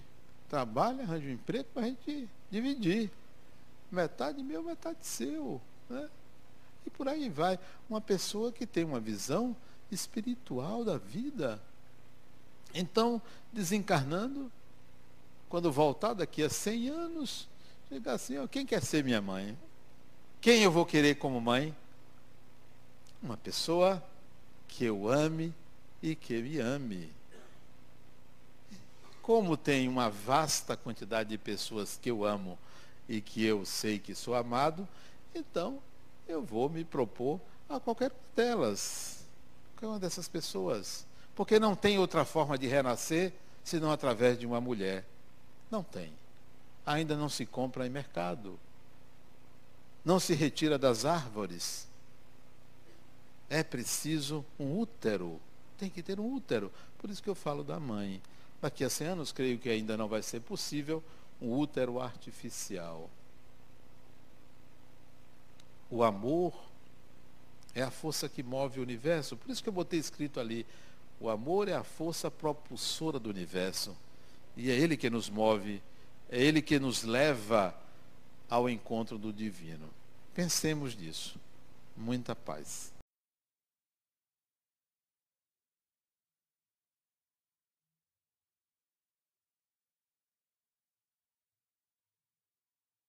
trabalhe, 0.49 1.03
arranje 1.03 1.29
um 1.29 1.33
emprego 1.33 1.69
para 1.73 1.83
a 1.83 1.87
gente 1.87 2.29
dividir. 2.51 3.11
Metade 3.91 4.43
meu, 4.43 4.63
metade 4.63 4.99
seu. 5.03 5.61
Né? 5.89 6.09
E 6.85 6.91
por 6.91 7.09
aí 7.09 7.29
vai. 7.29 7.59
Uma 7.89 8.01
pessoa 8.01 8.51
que 8.53 8.67
tem 8.67 8.85
uma 8.85 9.01
visão 9.01 9.55
espiritual 9.91 10.85
da 10.85 10.99
vida. 10.99 11.61
Então, 12.75 13.23
desencarnando, 13.53 14.51
quando 15.49 15.71
voltar 15.71 16.15
daqui 16.15 16.43
a 16.43 16.51
100 16.51 16.89
anos, 16.89 17.49
chegar 17.89 18.13
assim, 18.13 18.35
quem 18.49 18.67
quer 18.67 18.83
ser 18.83 19.05
minha 19.05 19.21
mãe? 19.21 19.57
Quem 20.41 20.63
eu 20.63 20.71
vou 20.71 20.85
querer 20.85 21.17
como 21.17 21.41
mãe? 21.41 21.75
Uma 23.23 23.37
pessoa 23.37 24.03
que 24.69 24.85
eu 24.85 25.09
ame 25.09 25.55
e 26.03 26.15
que 26.15 26.41
me 26.43 26.59
ame. 26.59 27.13
Como 29.23 29.57
tem 29.57 29.89
uma 29.89 30.09
vasta 30.09 30.77
quantidade 30.77 31.31
de 31.31 31.39
pessoas 31.39 31.99
que 32.01 32.11
eu 32.11 32.25
amo 32.25 32.59
e 33.09 33.21
que 33.21 33.45
eu 33.45 33.65
sei 33.65 33.99
que 33.99 34.15
sou 34.15 34.35
amado, 34.35 34.87
então 35.35 35.81
eu 36.29 36.43
vou 36.43 36.69
me 36.69 36.85
propor 36.85 37.41
a 37.69 37.81
qualquer 37.81 38.13
delas, 38.35 39.25
qualquer 39.73 39.87
uma 39.87 39.99
dessas 39.99 40.29
pessoas. 40.29 41.07
Porque 41.35 41.59
não 41.59 41.75
tem 41.75 41.99
outra 41.99 42.25
forma 42.25 42.57
de 42.57 42.67
renascer 42.67 43.33
senão 43.65 43.91
através 43.91 44.39
de 44.39 44.47
uma 44.47 44.61
mulher. 44.61 45.05
Não 45.71 45.83
tem. 45.83 46.13
Ainda 46.87 47.17
não 47.17 47.29
se 47.29 47.45
compra 47.45 47.87
em 47.87 47.91
mercado 47.91 48.59
não 50.07 50.21
se 50.21 50.35
retira 50.35 50.79
das 50.79 51.05
árvores. 51.05 51.89
é 53.51 53.65
preciso 53.65 54.45
um 54.59 54.79
útero. 54.79 55.41
Tem 55.77 55.91
que 55.91 56.01
ter 56.01 56.21
um 56.21 56.33
útero. 56.33 56.73
Por 56.99 57.11
isso 57.11 57.21
que 57.21 57.29
eu 57.29 57.35
falo 57.35 57.65
da 57.65 57.81
mãe. 57.81 58.23
Daqui 58.63 58.85
a 58.85 58.91
100 58.91 59.07
anos, 59.09 59.33
creio 59.33 59.59
que 59.59 59.69
ainda 59.69 59.97
não 59.97 60.07
vai 60.07 60.23
ser 60.23 60.41
possível 60.41 61.03
um 61.43 61.53
útero 61.53 62.01
artificial. 62.01 63.11
O 65.91 66.05
amor 66.05 66.55
é 67.75 67.83
a 67.83 67.91
força 67.91 68.29
que 68.29 68.45
move 68.45 68.79
o 68.79 68.83
universo. 68.83 69.37
Por 69.37 69.51
isso 69.51 69.63
que 69.63 69.69
eu 69.69 69.73
botei 69.73 69.99
escrito 69.99 70.39
ali: 70.39 70.65
o 71.21 71.29
amor 71.29 71.69
é 71.69 71.75
a 71.75 71.85
força 71.85 72.31
propulsora 72.31 73.19
do 73.19 73.29
universo. 73.29 73.97
E 74.57 74.71
é 74.71 74.75
ele 74.75 74.97
que 74.97 75.11
nos 75.11 75.29
move, 75.29 75.83
é 76.29 76.43
ele 76.43 76.61
que 76.61 76.79
nos 76.79 77.03
leva 77.03 77.75
ao 78.49 78.69
encontro 78.69 79.19
do 79.19 79.33
divino. 79.33 79.89
Pensemos 80.35 80.97
nisso. 80.97 81.39
Muita 81.97 82.35
paz. 82.35 82.93